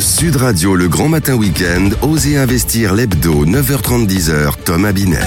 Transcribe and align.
Sud 0.00 0.36
Radio, 0.36 0.74
le 0.74 0.88
grand 0.88 1.08
matin 1.08 1.34
week-end, 1.34 1.90
osez 2.00 2.38
investir 2.38 2.94
l'hebdo, 2.94 3.44
9h30, 3.44 4.06
10h, 4.06 4.54
Tom 4.64 4.86
Abinet. 4.86 5.18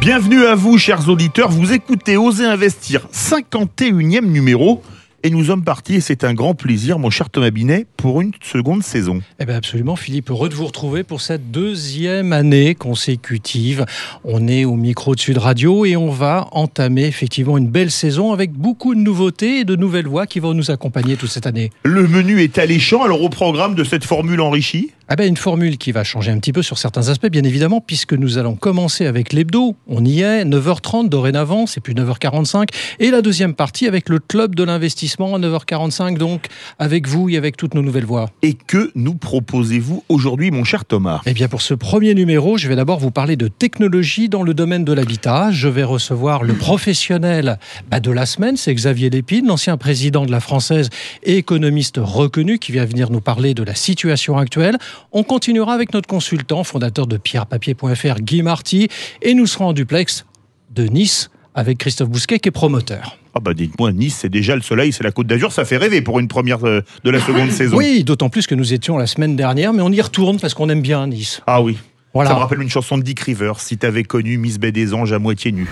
Bienvenue 0.00 0.44
à 0.44 0.56
vous, 0.56 0.76
chers 0.76 1.08
auditeurs. 1.08 1.50
Vous 1.50 1.72
écoutez 1.72 2.16
Osez 2.16 2.44
investir, 2.44 3.06
51e 3.12 4.24
numéro. 4.24 4.82
Et 5.22 5.28
nous 5.28 5.44
sommes 5.44 5.64
partis, 5.64 5.96
et 5.96 6.00
c'est 6.00 6.24
un 6.24 6.32
grand 6.32 6.54
plaisir, 6.54 6.98
mon 6.98 7.10
cher 7.10 7.28
Thomas 7.28 7.50
Binet, 7.50 7.84
pour 7.98 8.22
une 8.22 8.32
seconde 8.42 8.82
saison. 8.82 9.20
Eh 9.38 9.44
bien 9.44 9.56
absolument, 9.56 9.94
Philippe, 9.94 10.30
heureux 10.30 10.48
de 10.48 10.54
vous 10.54 10.64
retrouver 10.64 11.02
pour 11.02 11.20
cette 11.20 11.50
deuxième 11.50 12.32
année 12.32 12.74
consécutive. 12.74 13.84
On 14.24 14.48
est 14.48 14.64
au 14.64 14.76
micro 14.76 15.14
de 15.14 15.20
Sud 15.20 15.36
Radio 15.36 15.84
et 15.84 15.94
on 15.94 16.08
va 16.08 16.48
entamer 16.52 17.04
effectivement 17.04 17.58
une 17.58 17.68
belle 17.68 17.90
saison 17.90 18.32
avec 18.32 18.52
beaucoup 18.52 18.94
de 18.94 19.00
nouveautés 19.00 19.58
et 19.58 19.64
de 19.66 19.76
nouvelles 19.76 20.08
voix 20.08 20.26
qui 20.26 20.40
vont 20.40 20.54
nous 20.54 20.70
accompagner 20.70 21.16
toute 21.16 21.30
cette 21.30 21.46
année. 21.46 21.70
Le 21.82 22.08
menu 22.08 22.40
est 22.40 22.56
alléchant, 22.56 23.02
alors 23.02 23.20
au 23.20 23.28
programme 23.28 23.74
de 23.74 23.84
cette 23.84 24.04
formule 24.04 24.40
enrichie 24.40 24.92
ah 25.12 25.16
ben 25.16 25.26
une 25.26 25.36
formule 25.36 25.76
qui 25.76 25.90
va 25.90 26.04
changer 26.04 26.30
un 26.30 26.38
petit 26.38 26.52
peu 26.52 26.62
sur 26.62 26.78
certains 26.78 27.08
aspects, 27.08 27.26
bien 27.26 27.42
évidemment, 27.42 27.80
puisque 27.80 28.12
nous 28.12 28.38
allons 28.38 28.54
commencer 28.54 29.06
avec 29.06 29.32
l'hebdo. 29.32 29.74
On 29.88 30.04
y 30.04 30.20
est, 30.20 30.44
9h30 30.44 31.08
dorénavant, 31.08 31.66
c'est 31.66 31.80
plus 31.80 31.94
9h45. 31.94 32.68
Et 33.00 33.10
la 33.10 33.20
deuxième 33.20 33.54
partie 33.54 33.88
avec 33.88 34.08
le 34.08 34.20
club 34.20 34.54
de 34.54 34.62
l'investissement 34.62 35.34
à 35.34 35.40
9h45, 35.40 36.16
donc 36.16 36.46
avec 36.78 37.08
vous 37.08 37.28
et 37.28 37.36
avec 37.36 37.56
toutes 37.56 37.74
nos 37.74 37.82
nouvelles 37.82 38.04
voix. 38.04 38.30
Et 38.42 38.54
que 38.54 38.92
nous 38.94 39.16
proposez-vous 39.16 40.04
aujourd'hui, 40.08 40.52
mon 40.52 40.62
cher 40.62 40.84
Thomas? 40.84 41.22
Eh 41.26 41.32
bien, 41.32 41.48
pour 41.48 41.62
ce 41.62 41.74
premier 41.74 42.14
numéro, 42.14 42.56
je 42.56 42.68
vais 42.68 42.76
d'abord 42.76 43.00
vous 43.00 43.10
parler 43.10 43.34
de 43.34 43.48
technologie 43.48 44.28
dans 44.28 44.44
le 44.44 44.54
domaine 44.54 44.84
de 44.84 44.92
l'habitat. 44.92 45.50
Je 45.50 45.66
vais 45.66 45.82
recevoir 45.82 46.44
le 46.44 46.54
professionnel 46.54 47.58
bah, 47.90 47.98
de 47.98 48.12
la 48.12 48.26
semaine, 48.26 48.56
c'est 48.56 48.72
Xavier 48.72 49.10
Lépine, 49.10 49.48
l'ancien 49.48 49.76
président 49.76 50.24
de 50.24 50.30
la 50.30 50.38
Française 50.38 50.88
et 51.24 51.36
économiste 51.36 51.98
reconnu, 52.00 52.60
qui 52.60 52.70
vient 52.70 52.84
venir 52.84 53.10
nous 53.10 53.20
parler 53.20 53.54
de 53.54 53.64
la 53.64 53.74
situation 53.74 54.38
actuelle. 54.38 54.78
On 55.12 55.22
continuera 55.22 55.74
avec 55.74 55.92
notre 55.92 56.08
consultant, 56.08 56.64
fondateur 56.64 57.06
de 57.06 57.16
pierrepapier.fr, 57.16 58.20
Guy 58.20 58.42
Marty, 58.42 58.88
et 59.22 59.34
nous 59.34 59.46
serons 59.46 59.66
en 59.66 59.72
duplex 59.72 60.26
de 60.70 60.84
Nice 60.84 61.30
avec 61.54 61.78
Christophe 61.78 62.08
Bousquet, 62.08 62.38
qui 62.38 62.48
est 62.48 62.52
promoteur. 62.52 63.16
Ah 63.34 63.40
bah 63.40 63.54
dites-moi, 63.54 63.92
Nice, 63.92 64.18
c'est 64.20 64.28
déjà 64.28 64.56
le 64.56 64.62
soleil, 64.62 64.92
c'est 64.92 65.04
la 65.04 65.12
Côte 65.12 65.26
d'Azur, 65.26 65.52
ça 65.52 65.64
fait 65.64 65.76
rêver 65.76 66.00
pour 66.00 66.18
une 66.18 66.28
première 66.28 66.66
euh, 66.66 66.82
de 67.04 67.10
la 67.10 67.20
seconde 67.20 67.50
saison. 67.50 67.76
Oui, 67.76 68.02
d'autant 68.02 68.28
plus 68.28 68.46
que 68.46 68.54
nous 68.54 68.72
étions 68.72 68.98
la 68.98 69.06
semaine 69.06 69.36
dernière, 69.36 69.72
mais 69.72 69.82
on 69.82 69.90
y 69.90 70.00
retourne 70.00 70.40
parce 70.40 70.54
qu'on 70.54 70.68
aime 70.68 70.82
bien 70.82 71.06
Nice. 71.06 71.40
Ah 71.46 71.62
oui. 71.62 71.78
Voilà. 72.12 72.30
Ça 72.30 72.36
me 72.36 72.40
rappelle 72.40 72.60
une 72.60 72.70
chanson 72.70 72.98
de 72.98 73.02
Dick 73.02 73.20
Rivers, 73.20 73.60
si 73.60 73.78
t'avais 73.78 74.02
connu 74.02 74.36
Miss 74.36 74.58
Baie 74.58 74.72
des 74.72 74.94
Anges 74.94 75.12
à 75.12 75.20
moitié 75.20 75.52
nue. 75.52 75.68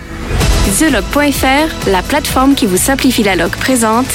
TheLog.fr, 0.77 1.89
la 1.89 2.01
plateforme 2.01 2.55
qui 2.55 2.65
vous 2.65 2.77
simplifie 2.77 3.23
la 3.23 3.35
log 3.35 3.51
présente. 3.51 4.07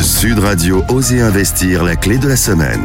Sud 0.00 0.38
Radio 0.38 0.82
Oser 0.88 1.20
Investir, 1.20 1.84
la 1.84 1.96
clé 1.96 2.18
de 2.18 2.28
la 2.28 2.36
semaine. 2.36 2.80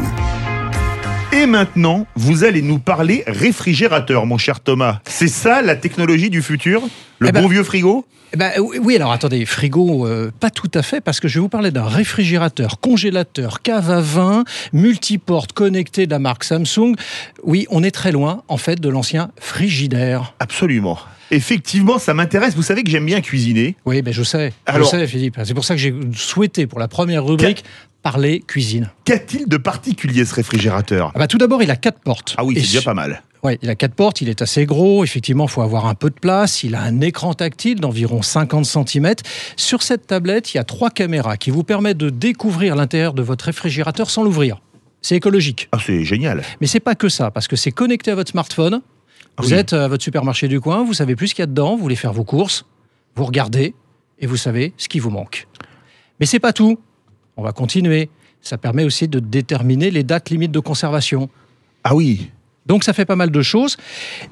Et 1.30 1.44
maintenant, 1.44 2.06
vous 2.16 2.44
allez 2.44 2.62
nous 2.62 2.78
parler 2.78 3.22
réfrigérateur, 3.26 4.24
mon 4.24 4.38
cher 4.38 4.60
Thomas. 4.60 5.00
C'est 5.04 5.28
ça 5.28 5.60
la 5.60 5.76
technologie 5.76 6.30
du 6.30 6.40
futur? 6.40 6.82
Le 7.18 7.28
eh 7.28 7.32
ben, 7.32 7.42
bon 7.42 7.48
vieux 7.48 7.64
frigo? 7.64 8.06
eh 8.32 8.36
ben, 8.36 8.52
oui, 8.60 8.96
alors 8.96 9.12
attendez, 9.12 9.44
frigo, 9.44 10.06
euh, 10.06 10.30
pas 10.40 10.50
tout 10.50 10.70
à 10.72 10.82
fait, 10.82 11.02
parce 11.02 11.20
que 11.20 11.28
je 11.28 11.34
vais 11.34 11.40
vous 11.40 11.50
parler 11.50 11.70
d'un 11.70 11.84
réfrigérateur, 11.84 12.80
congélateur, 12.80 13.60
cave 13.60 13.90
à 13.90 14.00
vin, 14.00 14.44
multiporte 14.72 15.52
connecté 15.52 16.06
de 16.06 16.12
la 16.12 16.18
marque 16.18 16.44
Samsung. 16.44 16.94
Oui, 17.42 17.66
on 17.70 17.82
est 17.82 17.90
très 17.90 18.12
loin, 18.12 18.42
en 18.48 18.56
fait, 18.56 18.80
de 18.80 18.88
l'ancien 18.88 19.30
frigidaire. 19.38 20.34
Absolument. 20.40 20.98
Effectivement, 21.30 21.98
ça 21.98 22.14
m'intéresse. 22.14 22.54
Vous 22.54 22.62
savez 22.62 22.82
que 22.82 22.90
j'aime 22.90 23.04
bien 23.04 23.20
cuisiner. 23.20 23.76
Oui, 23.84 24.00
ben 24.00 24.14
je 24.14 24.22
sais. 24.22 24.52
je 24.74 24.82
sais, 24.82 25.06
Philippe. 25.06 25.38
C'est 25.44 25.54
pour 25.54 25.64
ça 25.64 25.74
que 25.74 25.80
j'ai 25.80 25.94
souhaité, 26.14 26.66
pour 26.66 26.78
la 26.78 26.88
première 26.88 27.24
rubrique, 27.24 27.64
parler 28.02 28.40
cuisine. 28.46 28.90
Qu'a-t-il 29.04 29.48
de 29.48 29.56
particulier 29.56 30.24
ce 30.24 30.34
réfrigérateur 30.34 31.12
ah 31.14 31.18
bah, 31.18 31.26
Tout 31.26 31.38
d'abord, 31.38 31.62
il 31.62 31.70
a 31.70 31.76
quatre 31.76 32.00
portes. 32.00 32.34
Ah 32.38 32.44
oui, 32.44 32.54
c'est 32.54 32.62
déjà 32.62 32.82
pas 32.82 32.94
mal. 32.94 33.22
Oui, 33.44 33.56
il 33.62 33.70
a 33.70 33.76
quatre 33.76 33.94
portes, 33.94 34.20
il 34.20 34.28
est 34.28 34.42
assez 34.42 34.66
gros, 34.66 35.04
effectivement, 35.04 35.44
il 35.44 35.50
faut 35.50 35.62
avoir 35.62 35.86
un 35.86 35.94
peu 35.94 36.10
de 36.10 36.14
place, 36.14 36.64
il 36.64 36.74
a 36.74 36.82
un 36.82 37.00
écran 37.00 37.34
tactile 37.34 37.78
d'environ 37.78 38.20
50 38.20 38.64
cm. 38.64 39.14
Sur 39.56 39.82
cette 39.82 40.08
tablette, 40.08 40.52
il 40.52 40.56
y 40.56 40.60
a 40.60 40.64
trois 40.64 40.90
caméras 40.90 41.36
qui 41.36 41.50
vous 41.50 41.62
permettent 41.62 41.98
de 41.98 42.10
découvrir 42.10 42.74
l'intérieur 42.74 43.14
de 43.14 43.22
votre 43.22 43.44
réfrigérateur 43.44 44.10
sans 44.10 44.24
l'ouvrir. 44.24 44.60
C'est 45.02 45.14
écologique. 45.14 45.68
Ah, 45.70 45.78
c'est 45.84 46.04
génial. 46.04 46.42
Mais 46.60 46.66
c'est 46.66 46.80
pas 46.80 46.96
que 46.96 47.08
ça, 47.08 47.30
parce 47.30 47.46
que 47.46 47.54
c'est 47.54 47.70
connecté 47.70 48.10
à 48.10 48.16
votre 48.16 48.32
smartphone. 48.32 48.80
Ah 49.36 49.42
vous 49.42 49.54
êtes 49.54 49.72
à 49.72 49.86
votre 49.86 50.02
supermarché 50.02 50.48
du 50.48 50.60
coin, 50.60 50.82
vous 50.82 50.94
savez 50.94 51.14
plus 51.14 51.28
ce 51.28 51.34
qu'il 51.34 51.42
y 51.42 51.44
a 51.44 51.46
dedans, 51.46 51.76
vous 51.76 51.82
voulez 51.82 51.94
faire 51.94 52.12
vos 52.12 52.24
courses, 52.24 52.66
vous 53.14 53.24
regardez 53.24 53.74
et 54.18 54.26
vous 54.26 54.36
savez 54.36 54.72
ce 54.76 54.88
qui 54.88 54.98
vous 54.98 55.10
manque. 55.10 55.46
Mais 56.18 56.26
c'est 56.26 56.40
pas 56.40 56.52
tout. 56.52 56.80
On 57.38 57.42
va 57.42 57.52
continuer. 57.52 58.10
Ça 58.42 58.58
permet 58.58 58.84
aussi 58.84 59.06
de 59.06 59.20
déterminer 59.20 59.90
les 59.90 60.02
dates 60.02 60.28
limites 60.28 60.50
de 60.50 60.58
conservation. 60.58 61.30
Ah 61.84 61.94
oui. 61.94 62.30
Donc 62.66 62.84
ça 62.84 62.92
fait 62.92 63.06
pas 63.06 63.16
mal 63.16 63.30
de 63.30 63.42
choses 63.42 63.78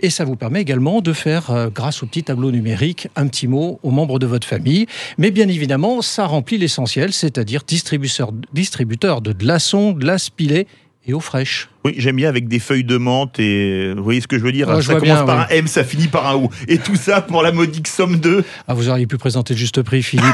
et 0.03 0.11
ça 0.11 0.25
vous 0.25 0.37
permet 0.37 0.61
également 0.61 1.01
de 1.01 1.15
faire, 1.15 1.51
euh, 1.51 1.69
grâce 1.69 2.03
au 2.03 2.07
petit 2.07 2.25
tableau 2.25 2.51
numérique, 2.51 3.09
un 3.17 3.29
petit 3.29 3.47
mot 3.47 3.81
aux 3.83 3.91
membres 3.91 4.19
de 4.19 4.27
votre 4.27 4.47
famille. 4.47 4.87
Mais 5.17 5.31
bien 5.31 5.49
évidemment, 5.49 6.03
ça 6.03 6.27
remplit 6.27 6.59
l'essentiel, 6.59 7.15
c'est-à-dire 7.15 7.63
distributeur, 7.67 8.33
distributeur 8.53 9.23
de 9.23 9.33
glaçons, 9.33 9.93
glace 9.93 10.29
pilée 10.29 10.67
et 11.07 11.15
eau 11.15 11.21
fraîche. 11.21 11.69
Oui, 11.85 11.95
j'aime 11.99 12.17
bien 12.17 12.29
avec 12.29 12.49
des 12.49 12.59
feuilles 12.59 12.85
de 12.85 12.97
menthe 12.97 13.39
et 13.39 13.93
vous 13.97 14.03
voyez 14.03 14.21
ce 14.21 14.27
que 14.27 14.39
je 14.39 14.43
veux 14.43 14.53
dire 14.53 14.83
Ça 14.83 14.97
commence 14.97 15.25
par 15.25 15.41
un 15.41 15.47
M, 15.51 15.67
ça 15.67 15.85
finit 15.85 16.09
par 16.09 16.27
un 16.27 16.35
O. 16.35 16.51
Et 16.67 16.79
tout 16.79 16.97
ça 16.97 17.21
pour 17.21 17.43
la 17.43 17.53
modique 17.53 17.87
somme 17.87 18.19
de... 18.19 18.45
Ah, 18.67 18.75
vous 18.75 18.89
auriez 18.89 19.07
pu 19.07 19.17
présenter 19.17 19.55
le 19.55 19.59
juste 19.59 19.83
prix, 19.83 20.03
Philippe. 20.03 20.25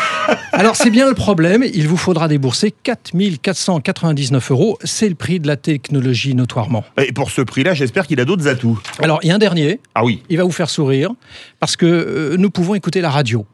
Alors 0.52 0.76
c'est 0.76 0.90
bien 0.90 1.08
le 1.08 1.14
problème, 1.14 1.64
il 1.64 1.88
vous 1.88 1.96
faudra 1.96 2.28
débourser 2.28 2.72
4499 2.82 4.50
euros. 4.50 4.78
C'est 4.84 5.08
le 5.08 5.14
prix 5.14 5.40
de 5.40 5.46
la 5.46 5.56
technologie 5.56 6.34
notoirement. 6.34 6.84
Et 7.02 7.12
pour 7.12 7.30
ce 7.30 7.42
prix-là, 7.42 7.74
j'espère 7.74 8.06
qu'il 8.06 8.20
a 8.20 8.24
d'autres 8.24 8.46
atouts. 8.46 8.78
Alors 9.00 9.20
il 9.22 9.28
y 9.28 9.30
a 9.32 9.34
un 9.34 9.38
dernier. 9.38 9.80
Ah 9.94 10.04
oui. 10.04 10.22
Il 10.28 10.36
va 10.36 10.44
vous 10.44 10.52
faire 10.52 10.70
sourire 10.70 11.10
parce 11.58 11.76
que 11.76 11.86
euh, 11.86 12.36
nous 12.36 12.50
pouvons 12.50 12.74
écouter 12.74 13.00
la 13.00 13.10
radio. 13.10 13.46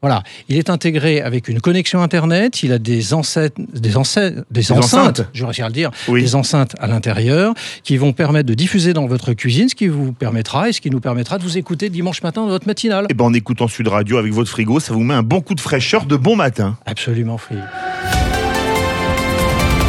Voilà, 0.00 0.22
il 0.48 0.56
est 0.56 0.70
intégré 0.70 1.20
avec 1.20 1.48
une 1.48 1.60
connexion 1.60 2.00
internet. 2.02 2.62
Il 2.62 2.72
a 2.72 2.78
des 2.78 3.14
enceintes, 3.14 3.54
des 3.58 3.80
des, 3.80 3.96
enceintes, 3.96 5.22
je 5.32 5.44
vais 5.44 5.62
à 5.62 5.66
le 5.66 5.72
dire, 5.72 5.90
des 6.08 6.34
enceintes 6.36 6.76
à 6.78 6.86
l'intérieur 6.86 7.52
qui 7.82 7.96
vont 7.96 8.12
permettre 8.12 8.48
de 8.48 8.54
diffuser 8.54 8.92
dans 8.92 9.06
votre 9.06 9.32
cuisine, 9.32 9.68
ce 9.68 9.74
qui 9.74 9.88
vous 9.88 10.12
permettra 10.12 10.68
et 10.68 10.72
ce 10.72 10.80
qui 10.80 10.90
nous 10.90 11.00
permettra 11.00 11.38
de 11.38 11.42
vous 11.42 11.58
écouter 11.58 11.90
dimanche 11.90 12.22
matin 12.22 12.42
dans 12.42 12.48
votre 12.48 12.68
matinale. 12.68 13.04
Et 13.04 13.08
eh 13.10 13.14
ben 13.14 13.24
en 13.24 13.34
écoutant 13.34 13.66
Sud 13.66 13.88
Radio 13.88 14.18
avec 14.18 14.32
votre 14.32 14.50
frigo, 14.50 14.78
ça 14.78 14.92
vous 14.92 15.02
met 15.02 15.14
un 15.14 15.24
bon 15.24 15.40
coup 15.40 15.56
de 15.56 15.60
fraîcheur 15.60 16.06
de 16.06 16.16
bon 16.16 16.36
matin. 16.36 16.76
Absolument, 16.86 17.38
Philippe. 17.38 17.64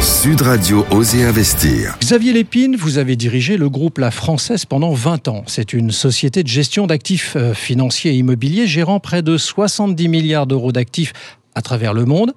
Sud 0.00 0.40
Radio 0.40 0.86
Oser 0.90 1.24
Investir. 1.24 1.98
Xavier 2.00 2.32
Lépine, 2.32 2.74
vous 2.74 2.96
avez 2.96 3.16
dirigé 3.16 3.58
le 3.58 3.68
groupe 3.68 3.98
La 3.98 4.10
Française 4.10 4.64
pendant 4.64 4.94
20 4.94 5.28
ans. 5.28 5.44
C'est 5.46 5.74
une 5.74 5.90
société 5.90 6.42
de 6.42 6.48
gestion 6.48 6.86
d'actifs 6.86 7.36
euh, 7.36 7.52
financiers 7.52 8.12
et 8.12 8.14
immobiliers 8.14 8.66
gérant 8.66 8.98
près 8.98 9.20
de 9.20 9.36
70 9.36 10.08
milliards 10.08 10.46
d'euros 10.46 10.72
d'actifs 10.72 11.12
à 11.54 11.60
travers 11.60 11.92
le 11.92 12.06
monde. 12.06 12.32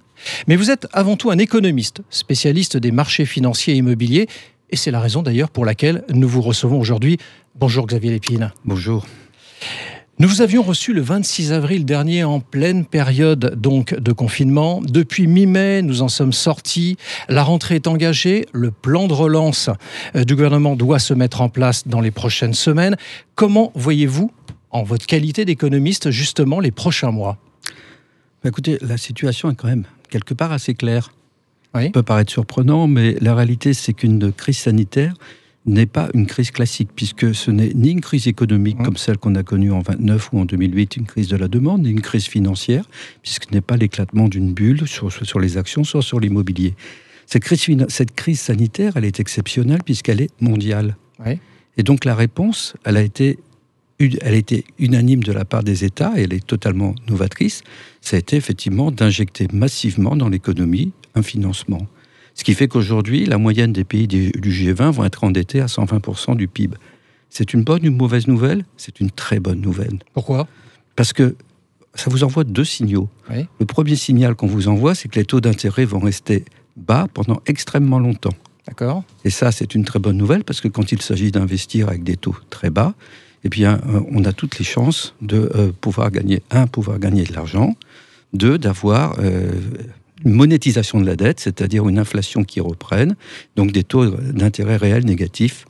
Mais 0.47 0.57
vous 0.57 0.71
êtes 0.71 0.87
avant 0.91 1.15
tout 1.15 1.31
un 1.31 1.37
économiste, 1.37 2.01
spécialiste 2.09 2.75
des 2.75 2.91
marchés 2.91 3.25
financiers 3.25 3.75
et 3.75 3.77
immobiliers. 3.77 4.27
Et 4.69 4.75
c'est 4.75 4.91
la 4.91 4.99
raison 4.99 5.21
d'ailleurs 5.21 5.49
pour 5.49 5.63
laquelle 5.63 6.03
nous 6.09 6.27
vous 6.27 6.41
recevons 6.41 6.79
aujourd'hui. 6.79 7.17
Bonjour 7.55 7.87
Xavier 7.87 8.11
Lépine. 8.11 8.51
Bonjour. 8.65 9.05
Nous 10.19 10.27
vous 10.27 10.41
avions 10.41 10.61
reçu 10.61 10.93
le 10.93 11.01
26 11.01 11.53
avril 11.53 11.85
dernier 11.85 12.23
en 12.23 12.39
pleine 12.39 12.85
période 12.85 13.55
donc 13.59 13.95
de 13.95 14.11
confinement. 14.11 14.79
Depuis 14.79 15.25
mi-mai, 15.25 15.81
nous 15.81 16.03
en 16.03 16.07
sommes 16.07 16.33
sortis. 16.33 16.97
La 17.29 17.41
rentrée 17.41 17.75
est 17.75 17.87
engagée. 17.87 18.45
Le 18.51 18.69
plan 18.69 19.07
de 19.07 19.13
relance 19.13 19.71
euh, 20.15 20.23
du 20.23 20.35
gouvernement 20.35 20.75
doit 20.75 20.99
se 20.99 21.15
mettre 21.15 21.41
en 21.41 21.49
place 21.49 21.87
dans 21.87 21.99
les 21.99 22.11
prochaines 22.11 22.53
semaines. 22.53 22.95
Comment 23.33 23.71
voyez-vous, 23.73 24.31
en 24.69 24.83
votre 24.83 25.07
qualité 25.07 25.45
d'économiste, 25.45 26.11
justement 26.11 26.59
les 26.59 26.71
prochains 26.71 27.11
mois? 27.11 27.39
Bah, 28.43 28.49
Écoutez, 28.49 28.77
la 28.81 28.97
situation 28.97 29.49
est 29.49 29.55
quand 29.55 29.67
même 29.67 29.85
quelque 30.11 30.35
part 30.35 30.51
assez 30.51 30.75
claire. 30.75 31.11
Ça 31.73 31.89
peut 31.89 32.03
paraître 32.03 32.31
surprenant, 32.31 32.85
mais 32.85 33.17
la 33.19 33.33
réalité, 33.33 33.73
c'est 33.73 33.93
qu'une 33.93 34.31
crise 34.31 34.59
sanitaire 34.59 35.15
n'est 35.65 35.85
pas 35.85 36.09
une 36.13 36.25
crise 36.25 36.51
classique, 36.51 36.89
puisque 36.95 37.33
ce 37.33 37.51
n'est 37.51 37.73
ni 37.73 37.91
une 37.91 38.01
crise 38.01 38.27
économique 38.27 38.79
mmh. 38.79 38.83
comme 38.83 38.97
celle 38.97 39.17
qu'on 39.17 39.35
a 39.35 39.43
connue 39.43 39.71
en 39.71 39.79
29 39.79 40.29
ou 40.33 40.39
en 40.39 40.45
2008, 40.45 40.97
une 40.97 41.05
crise 41.05 41.27
de 41.29 41.37
la 41.37 41.47
demande, 41.47 41.83
ni 41.83 41.91
une 41.91 42.01
crise 42.01 42.25
financière, 42.25 42.85
puisque 43.21 43.45
ce 43.45 43.53
n'est 43.53 43.61
pas 43.61 43.77
l'éclatement 43.77 44.27
d'une 44.27 44.53
bulle, 44.53 44.87
soit 44.87 45.09
sur 45.23 45.39
les 45.39 45.57
actions, 45.57 45.83
soit 45.83 46.01
sur 46.01 46.19
l'immobilier. 46.19 46.75
Cette 47.25 47.43
crise, 47.43 47.65
cette 47.87 48.13
crise 48.13 48.39
sanitaire, 48.39 48.97
elle 48.97 49.05
est 49.05 49.19
exceptionnelle 49.19 49.83
puisqu'elle 49.83 50.21
est 50.21 50.29
mondiale. 50.41 50.97
Et 51.77 51.83
donc 51.83 52.05
la 52.05 52.15
réponse, 52.15 52.75
elle 52.83 52.97
a 52.97 53.01
été 53.01 53.39
elle 53.99 54.33
a 54.33 54.37
été 54.37 54.65
unanime 54.79 55.23
de 55.23 55.31
la 55.31 55.45
part 55.45 55.63
des 55.63 55.85
États 55.85 56.11
et 56.17 56.23
elle 56.23 56.33
est 56.33 56.45
totalement 56.45 56.93
novatrice, 57.07 57.61
ça 58.01 58.17
a 58.17 58.19
été 58.19 58.35
effectivement 58.35 58.91
d'injecter 58.91 59.47
massivement 59.53 60.15
dans 60.17 60.27
l'économie 60.27 60.91
un 61.15 61.21
financement. 61.21 61.87
Ce 62.35 62.43
qui 62.43 62.53
fait 62.53 62.67
qu'aujourd'hui, 62.67 63.25
la 63.25 63.37
moyenne 63.37 63.73
des 63.73 63.83
pays 63.83 64.07
du 64.07 64.31
G20 64.31 64.91
vont 64.91 65.05
être 65.05 65.23
endettés 65.23 65.61
à 65.61 65.67
120% 65.67 66.35
du 66.35 66.47
PIB. 66.47 66.75
C'est 67.29 67.53
une 67.53 67.63
bonne 67.63 67.81
ou 67.83 67.87
une 67.87 67.97
mauvaise 67.97 68.27
nouvelle? 68.27 68.63
C'est 68.77 68.99
une 68.99 69.09
très 69.09 69.39
bonne 69.39 69.59
nouvelle. 69.59 69.99
Pourquoi? 70.13 70.47
Parce 70.95 71.13
que 71.13 71.35
ça 71.95 72.09
vous 72.09 72.23
envoie 72.23 72.43
deux 72.43 72.65
signaux. 72.65 73.09
Le 73.29 73.65
premier 73.65 73.95
signal 73.95 74.35
qu'on 74.35 74.47
vous 74.47 74.67
envoie, 74.67 74.95
c'est 74.95 75.09
que 75.09 75.19
les 75.19 75.25
taux 75.25 75.41
d'intérêt 75.41 75.85
vont 75.85 75.99
rester 75.99 76.45
bas 76.75 77.07
pendant 77.13 77.41
extrêmement 77.45 77.99
longtemps. 77.99 78.33
D'accord. 78.67 79.03
Et 79.25 79.29
ça, 79.29 79.51
c'est 79.51 79.75
une 79.75 79.83
très 79.83 79.99
bonne 79.99 80.17
nouvelle 80.17 80.43
parce 80.43 80.61
que 80.61 80.67
quand 80.67 80.91
il 80.91 81.01
s'agit 81.01 81.31
d'investir 81.31 81.89
avec 81.89 82.03
des 82.03 82.17
taux 82.17 82.35
très 82.49 82.69
bas, 82.69 82.93
eh 83.43 83.49
bien, 83.49 83.79
euh, 83.87 84.01
on 84.11 84.23
a 84.25 84.31
toutes 84.31 84.57
les 84.57 84.65
chances 84.65 85.15
de 85.21 85.51
euh, 85.55 85.71
pouvoir 85.81 86.11
gagner, 86.11 86.41
un, 86.49 86.67
pouvoir 86.67 86.99
gagner 86.99 87.23
de 87.23 87.33
l'argent, 87.33 87.75
deux, 88.31 88.57
d'avoir 88.57 89.17
euh, 89.19 89.51
une 90.25 90.31
monétisation 90.31 90.99
de 90.99 91.05
la 91.05 91.15
dette, 91.15 91.39
c'est-à-dire 91.39 91.87
une 91.87 91.99
inflation 91.99 92.43
qui 92.43 92.59
reprenne, 92.59 93.15
donc 93.55 93.71
des 93.71 93.83
taux 93.83 94.09
d'intérêt 94.09 94.77
réels 94.77 95.05
négatifs 95.05 95.65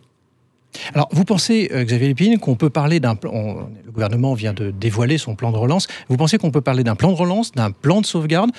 alors, 0.95 1.07
vous 1.11 1.23
pensez, 1.23 1.69
Xavier 1.71 2.07
Lépine, 2.07 2.39
qu'on 2.39 2.55
peut 2.55 2.71
parler 2.71 2.99
d'un 2.99 3.13
plan. 3.13 3.69
Le 3.85 3.91
gouvernement 3.91 4.33
vient 4.33 4.53
de 4.53 4.71
dévoiler 4.71 5.19
son 5.19 5.35
plan 5.35 5.51
de 5.51 5.57
relance. 5.57 5.85
Vous 6.09 6.17
pensez 6.17 6.39
qu'on 6.39 6.49
peut 6.49 6.61
parler 6.61 6.83
d'un 6.83 6.95
plan 6.95 7.11
de 7.11 7.15
relance, 7.15 7.51
d'un 7.51 7.69
plan 7.69 8.01
de 8.01 8.07
sauvegarde, 8.07 8.49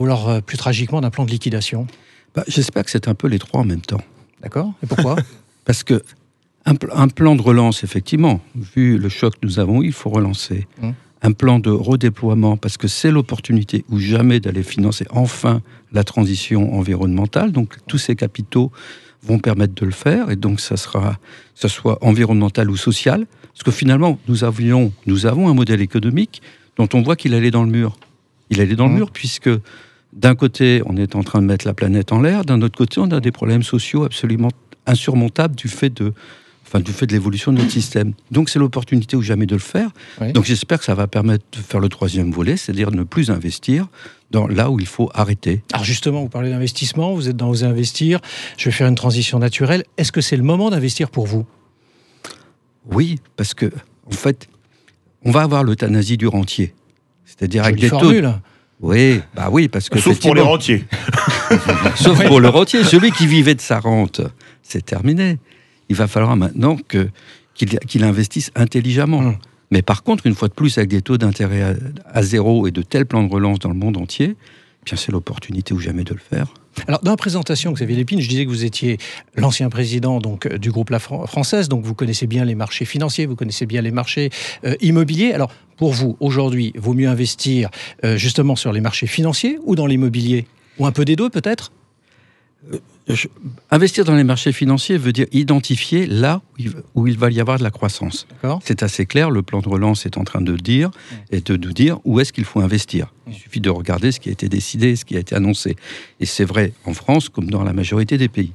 ou 0.00 0.06
alors, 0.06 0.42
plus 0.42 0.56
tragiquement, 0.56 1.00
d'un 1.00 1.10
plan 1.10 1.24
de 1.24 1.30
liquidation? 1.30 1.86
Bah, 2.34 2.42
J'espère 2.48 2.84
que 2.84 2.90
c'est 2.90 3.06
un 3.06 3.14
peu 3.14 3.28
les 3.28 3.38
trois 3.38 3.60
en 3.60 3.64
même 3.64 3.82
temps. 3.82 4.02
D'accord. 4.42 4.72
Et 4.82 4.86
pourquoi? 4.88 5.14
Parce 5.64 5.84
que 5.84 6.02
un, 6.66 7.08
plan 7.08 7.36
de 7.36 7.42
relance, 7.42 7.84
effectivement, 7.84 8.40
vu 8.54 8.96
le 8.96 9.08
choc 9.08 9.34
que 9.34 9.46
nous 9.46 9.58
avons 9.58 9.82
eu, 9.82 9.86
il 9.86 9.92
faut 9.92 10.10
relancer. 10.10 10.66
Mmh. 10.80 10.90
Un 11.26 11.32
plan 11.32 11.58
de 11.58 11.70
redéploiement, 11.70 12.58
parce 12.58 12.76
que 12.76 12.86
c'est 12.86 13.10
l'opportunité 13.10 13.86
ou 13.88 13.98
jamais 13.98 14.40
d'aller 14.40 14.62
financer 14.62 15.06
enfin 15.08 15.62
la 15.90 16.04
transition 16.04 16.74
environnementale. 16.74 17.50
Donc 17.50 17.78
tous 17.86 17.96
ces 17.96 18.14
capitaux 18.14 18.70
vont 19.22 19.38
permettre 19.38 19.74
de 19.74 19.86
le 19.86 19.92
faire, 19.92 20.30
et 20.30 20.36
donc 20.36 20.60
ça 20.60 20.76
sera, 20.76 21.18
ça 21.54 21.70
soit 21.70 21.96
environnemental 22.04 22.70
ou 22.70 22.76
social, 22.76 23.26
parce 23.54 23.62
que 23.62 23.70
finalement 23.70 24.18
nous 24.28 24.44
avions, 24.44 24.92
nous 25.06 25.24
avons 25.24 25.48
un 25.48 25.54
modèle 25.54 25.80
économique 25.80 26.42
dont 26.76 26.90
on 26.92 27.00
voit 27.00 27.16
qu'il 27.16 27.32
allait 27.32 27.50
dans 27.50 27.64
le 27.64 27.70
mur. 27.70 27.96
Il 28.50 28.60
allait 28.60 28.76
dans 28.76 28.88
le 28.88 28.92
mmh. 28.92 28.96
mur 28.96 29.10
puisque 29.10 29.48
d'un 30.12 30.34
côté 30.34 30.82
on 30.84 30.98
est 30.98 31.16
en 31.16 31.22
train 31.22 31.40
de 31.40 31.46
mettre 31.46 31.66
la 31.66 31.72
planète 31.72 32.12
en 32.12 32.20
l'air, 32.20 32.44
d'un 32.44 32.60
autre 32.60 32.76
côté 32.76 33.00
on 33.00 33.10
a 33.12 33.20
des 33.20 33.32
problèmes 33.32 33.62
sociaux 33.62 34.04
absolument 34.04 34.50
insurmontables 34.84 35.56
du 35.56 35.68
fait 35.68 35.88
de 35.88 36.12
du 36.82 36.92
fait 36.92 37.06
de 37.06 37.12
l'évolution 37.12 37.52
de 37.52 37.58
notre 37.58 37.70
système. 37.80 38.14
Donc 38.30 38.48
c'est 38.48 38.58
l'opportunité 38.58 39.16
ou 39.16 39.22
jamais 39.22 39.46
de 39.46 39.54
le 39.54 39.60
faire. 39.60 39.90
Donc 40.32 40.44
j'espère 40.44 40.78
que 40.78 40.84
ça 40.84 40.94
va 40.94 41.06
permettre 41.06 41.44
de 41.52 41.58
faire 41.58 41.80
le 41.80 41.88
troisième 41.88 42.30
volet, 42.30 42.56
c'est-à-dire 42.56 42.90
ne 42.90 43.02
plus 43.02 43.30
investir 43.30 43.88
dans 44.30 44.46
là 44.46 44.70
où 44.70 44.80
il 44.80 44.86
faut 44.86 45.10
arrêter. 45.14 45.62
Alors 45.72 45.84
justement, 45.84 46.22
vous 46.22 46.28
parlez 46.28 46.50
d'investissement, 46.50 47.14
vous 47.14 47.28
êtes 47.28 47.36
dans 47.36 47.48
Oser 47.48 47.66
investir, 47.66 48.20
je 48.56 48.64
vais 48.66 48.72
faire 48.72 48.88
une 48.88 48.94
transition 48.94 49.38
naturelle. 49.38 49.84
Est-ce 49.96 50.12
que 50.12 50.20
c'est 50.20 50.36
le 50.36 50.42
moment 50.42 50.70
d'investir 50.70 51.10
pour 51.10 51.26
vous? 51.26 51.46
Oui, 52.90 53.20
parce 53.36 53.54
que 53.54 53.70
en 54.06 54.12
fait, 54.12 54.48
on 55.24 55.30
va 55.30 55.42
avoir 55.42 55.64
l'euthanasie 55.64 56.16
du 56.16 56.26
rentier. 56.26 56.74
C'est-à-dire 57.24 57.64
avec 57.64 57.80
des 57.80 57.88
formule. 57.88 58.22
taux. 58.22 58.28
Oui, 58.80 59.20
bah 59.34 59.48
oui, 59.50 59.68
parce 59.68 59.88
que. 59.88 59.98
Sauf 59.98 60.20
pour 60.20 60.34
les 60.34 60.42
rentiers. 60.42 60.84
Sauf 61.96 62.22
pour 62.26 62.40
le 62.40 62.48
rentier. 62.48 62.84
Celui 62.84 63.12
qui 63.12 63.26
vivait 63.26 63.54
de 63.54 63.60
sa 63.60 63.78
rente, 63.80 64.20
c'est 64.62 64.84
terminé 64.84 65.38
il 65.88 65.96
va 65.96 66.06
falloir 66.06 66.36
maintenant 66.36 66.76
que, 66.88 67.08
qu'il, 67.54 68.04
investisse 68.04 68.50
intelligemment. 68.54 69.18
Hum. 69.18 69.36
Mais 69.70 69.82
par 69.82 70.02
contre, 70.02 70.26
une 70.26 70.34
fois 70.34 70.48
de 70.48 70.54
plus, 70.54 70.78
avec 70.78 70.90
des 70.90 71.02
taux 71.02 71.18
d'intérêt 71.18 71.76
à, 72.12 72.22
zéro 72.22 72.66
et 72.66 72.70
de 72.70 72.82
tels 72.82 73.06
plans 73.06 73.24
de 73.24 73.32
relance 73.32 73.58
dans 73.58 73.70
le 73.70 73.74
monde 73.74 73.96
entier, 73.96 74.36
eh 74.36 74.84
bien 74.84 74.96
c'est 74.96 75.10
l'opportunité 75.10 75.74
ou 75.74 75.80
jamais 75.80 76.04
de 76.04 76.12
le 76.12 76.20
faire. 76.20 76.46
Alors, 76.86 77.00
dans 77.02 77.12
la 77.12 77.16
présentation, 77.16 77.72
Xavier 77.72 77.96
Lépine, 77.96 78.20
je 78.20 78.28
disais 78.28 78.44
que 78.44 78.50
vous 78.50 78.64
étiez 78.64 78.98
l'ancien 79.36 79.68
président 79.70 80.18
donc, 80.18 80.52
du 80.56 80.70
groupe 80.70 80.90
La 80.90 80.98
Française, 80.98 81.68
donc 81.68 81.84
vous 81.84 81.94
connaissez 81.94 82.26
bien 82.26 82.44
les 82.44 82.54
marchés 82.54 82.84
financiers, 82.84 83.26
vous 83.26 83.36
connaissez 83.36 83.66
bien 83.66 83.80
les 83.80 83.92
marchés 83.92 84.30
euh, 84.64 84.74
immobiliers. 84.80 85.32
Alors, 85.32 85.52
pour 85.76 85.92
vous, 85.92 86.16
aujourd'hui, 86.20 86.72
vaut 86.76 86.94
mieux 86.94 87.08
investir 87.08 87.70
euh, 88.04 88.16
justement 88.16 88.56
sur 88.56 88.72
les 88.72 88.80
marchés 88.80 89.06
financiers 89.06 89.58
ou 89.64 89.76
dans 89.76 89.86
l'immobilier? 89.86 90.46
Ou 90.78 90.86
un 90.86 90.92
peu 90.92 91.04
des 91.04 91.16
deux, 91.16 91.30
peut-être? 91.30 91.70
Euh, 92.72 92.78
investir 93.70 94.04
dans 94.04 94.14
les 94.14 94.24
marchés 94.24 94.52
financiers 94.52 94.96
veut 94.96 95.12
dire 95.12 95.26
identifier 95.32 96.06
là 96.06 96.40
où 96.94 97.06
il, 97.06 97.18
va 97.18 97.30
y 97.30 97.40
avoir 97.40 97.58
de 97.58 97.62
la 97.62 97.70
croissance. 97.70 98.26
C'est 98.62 98.82
assez 98.82 99.04
clair, 99.04 99.30
le 99.30 99.42
plan 99.42 99.60
de 99.60 99.68
relance 99.68 100.06
est 100.06 100.16
en 100.16 100.24
train 100.24 100.40
de 100.40 100.52
le 100.52 100.58
dire 100.58 100.90
et 101.30 101.40
de 101.40 101.56
nous 101.56 101.72
dire 101.72 101.98
où 102.04 102.20
est-ce 102.20 102.32
qu'il 102.32 102.44
faut 102.44 102.60
investir. 102.60 103.12
Il 103.26 103.34
suffit 103.34 103.60
de 103.60 103.68
regarder 103.68 104.10
ce 104.10 104.20
qui 104.20 104.30
a 104.30 104.32
été 104.32 104.48
décidé, 104.48 104.96
ce 104.96 105.04
qui 105.04 105.16
a 105.16 105.20
été 105.20 105.34
annoncé. 105.34 105.76
Et 106.20 106.26
c'est 106.26 106.44
vrai 106.44 106.72
en 106.86 106.94
France 106.94 107.28
comme 107.28 107.50
dans 107.50 107.62
la 107.62 107.74
majorité 107.74 108.16
des 108.16 108.28
pays. 108.28 108.52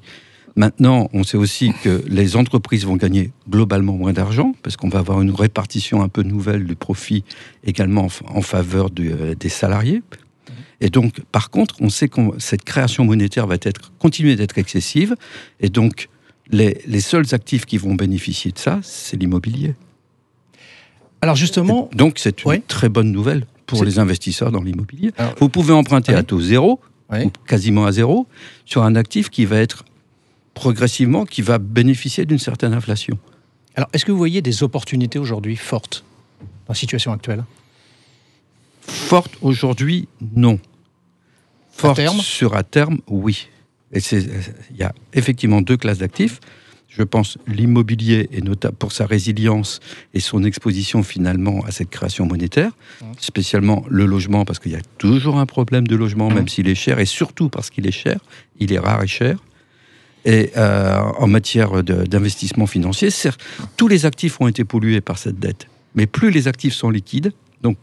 Maintenant, 0.56 1.10
on 1.14 1.24
sait 1.24 1.38
aussi 1.38 1.72
que 1.84 2.04
les 2.08 2.36
entreprises 2.36 2.86
vont 2.86 2.96
gagner 2.96 3.32
globalement 3.50 3.94
moins 3.94 4.14
d'argent, 4.14 4.54
parce 4.64 4.78
qu'on 4.78 4.90
va 4.90 5.00
avoir 5.00 5.22
une 5.22 5.32
répartition 5.32 6.02
un 6.02 6.10
peu 6.10 6.24
nouvelle 6.24 6.66
du 6.66 6.76
profit 6.76 7.24
également 7.64 8.08
en 8.28 8.42
faveur 8.42 8.90
euh, 9.00 9.36
des 9.36 9.50
salariés, 9.50 10.02
et 10.82 10.90
donc, 10.90 11.22
par 11.32 11.50
contre, 11.50 11.76
on 11.82 11.90
sait 11.90 12.08
que 12.08 12.22
cette 12.38 12.64
création 12.64 13.04
monétaire 13.04 13.48
va 13.48 13.56
être, 13.56 13.92
continuer 14.00 14.36
d'être 14.36 14.58
excessive. 14.58 15.16
Et 15.60 15.70
donc, 15.70 16.10
les, 16.52 17.02
seuls 17.02 17.34
actifs 17.34 17.66
qui 17.66 17.78
vont 17.78 17.96
bénéficier 17.96 18.52
de 18.52 18.58
ça, 18.58 18.80
c'est 18.82 19.18
l'immobilier. 19.18 19.76
Alors 21.22 21.36
justement... 21.36 21.90
donc, 21.94 22.18
c'est 22.18 22.44
une 22.46 22.62
très 22.62 22.88
bonne 22.88 23.12
nouvelle 23.12 23.46
pour 23.66 23.84
les 23.84 24.00
investisseurs 24.00 24.52
dans 24.52 24.64
l'immobilier. 24.64 25.12
Vous 25.40 25.50
pouvez 25.50 25.74
emprunter 25.74 26.14
à 26.14 26.24
taux 26.24 26.42
zéro, 26.42 26.80
ou 27.12 27.30
quasiment 27.46 27.86
à 27.86 27.92
zéro, 27.92 28.28
sur 28.66 28.84
un 28.84 28.96
actif 28.96 29.30
qui 29.30 29.46
va 29.46 29.58
être 29.58 29.84
progressivement, 30.54 31.26
qui 31.26 31.42
va 31.42 31.58
bénéficier 31.58 32.26
d'une 32.26 32.40
certaine 32.40 32.74
inflation. 32.74 33.18
Alors, 33.76 33.90
est-ce 33.94 34.06
que 34.06 34.12
vous 34.12 34.18
voyez 34.18 34.42
des 34.42 34.64
opportunités 34.64 35.20
aujourd'hui 35.20 35.56
fortes 35.56 36.04
dans 36.40 36.74
la 36.74 36.76
situation 36.76 37.12
actuelle? 37.12 37.44
Fortes 38.82 39.38
aujourd'hui, 39.42 40.08
non 40.36 40.60
sur 42.22 42.56
à 42.56 42.64
terme, 42.64 43.00
oui. 43.08 43.48
Et 43.92 44.00
il 44.12 44.78
y 44.78 44.84
a 44.84 44.94
effectivement 45.14 45.62
deux 45.62 45.78
classes 45.78 46.00
d'actifs. 46.00 46.40
Je 46.88 47.04
pense 47.04 47.38
l'immobilier, 47.48 48.30
et 48.32 48.42
notamment 48.42 48.76
pour 48.78 48.92
sa 48.92 49.06
résilience 49.06 49.80
et 50.14 50.20
son 50.20 50.44
exposition 50.44 51.04
finalement 51.04 51.64
à 51.66 51.72
cette 51.72 51.90
création 51.90 52.26
monétaire, 52.26 52.72
spécialement 53.20 53.86
le 53.90 54.06
logement, 54.06 54.44
parce 54.44 54.60
qu'il 54.60 54.72
y 54.72 54.76
a 54.76 54.82
toujours 54.98 55.38
un 55.38 55.46
problème 55.46 55.88
de 55.88 55.96
logement, 55.96 56.30
même 56.30 56.48
s'il 56.48 56.68
est 56.68 56.76
cher, 56.76 57.00
et 57.00 57.06
surtout 57.06 57.50
parce 57.50 57.70
qu'il 57.70 57.88
est 57.88 57.92
cher, 57.92 58.20
il 58.60 58.74
est 58.74 58.80
rare 58.80 59.04
et 59.04 59.08
cher. 59.08 59.38
Et 60.26 60.52
euh, 60.58 61.00
en 61.18 61.28
matière 61.28 61.84
d'investissement 61.84 62.66
financier, 62.66 63.10
tous 63.78 63.88
les 63.88 64.06
actifs 64.06 64.42
ont 64.42 64.48
été 64.48 64.66
pollués 64.66 65.00
par 65.00 65.18
cette 65.18 65.40
dette. 65.40 65.68
Mais 65.96 66.08
plus 66.08 66.32
les 66.32 66.48
actifs 66.48 66.74
sont 66.74 66.90
liquides, 66.90 67.34
donc 67.62 67.78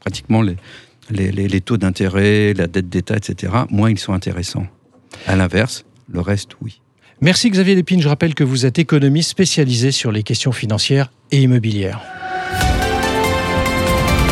pratiquement 0.00 0.42
les, 0.42 0.56
les, 1.10 1.60
taux 1.60 1.76
d'intérêt, 1.76 2.54
la 2.54 2.66
dette 2.66 2.88
d'État, 2.88 3.16
etc., 3.16 3.52
moins 3.70 3.90
ils 3.90 3.98
sont 3.98 4.12
intéressants. 4.12 4.66
À 5.26 5.36
l'inverse, 5.36 5.84
le 6.08 6.20
reste, 6.20 6.50
oui. 6.62 6.80
Merci 7.20 7.50
Xavier 7.50 7.74
Lépine. 7.74 8.02
Je 8.02 8.08
rappelle 8.08 8.34
que 8.34 8.44
vous 8.44 8.66
êtes 8.66 8.78
économiste 8.78 9.30
spécialisé 9.30 9.90
sur 9.90 10.12
les 10.12 10.22
questions 10.22 10.52
financières 10.52 11.10
et 11.30 11.40
immobilières. 11.40 12.25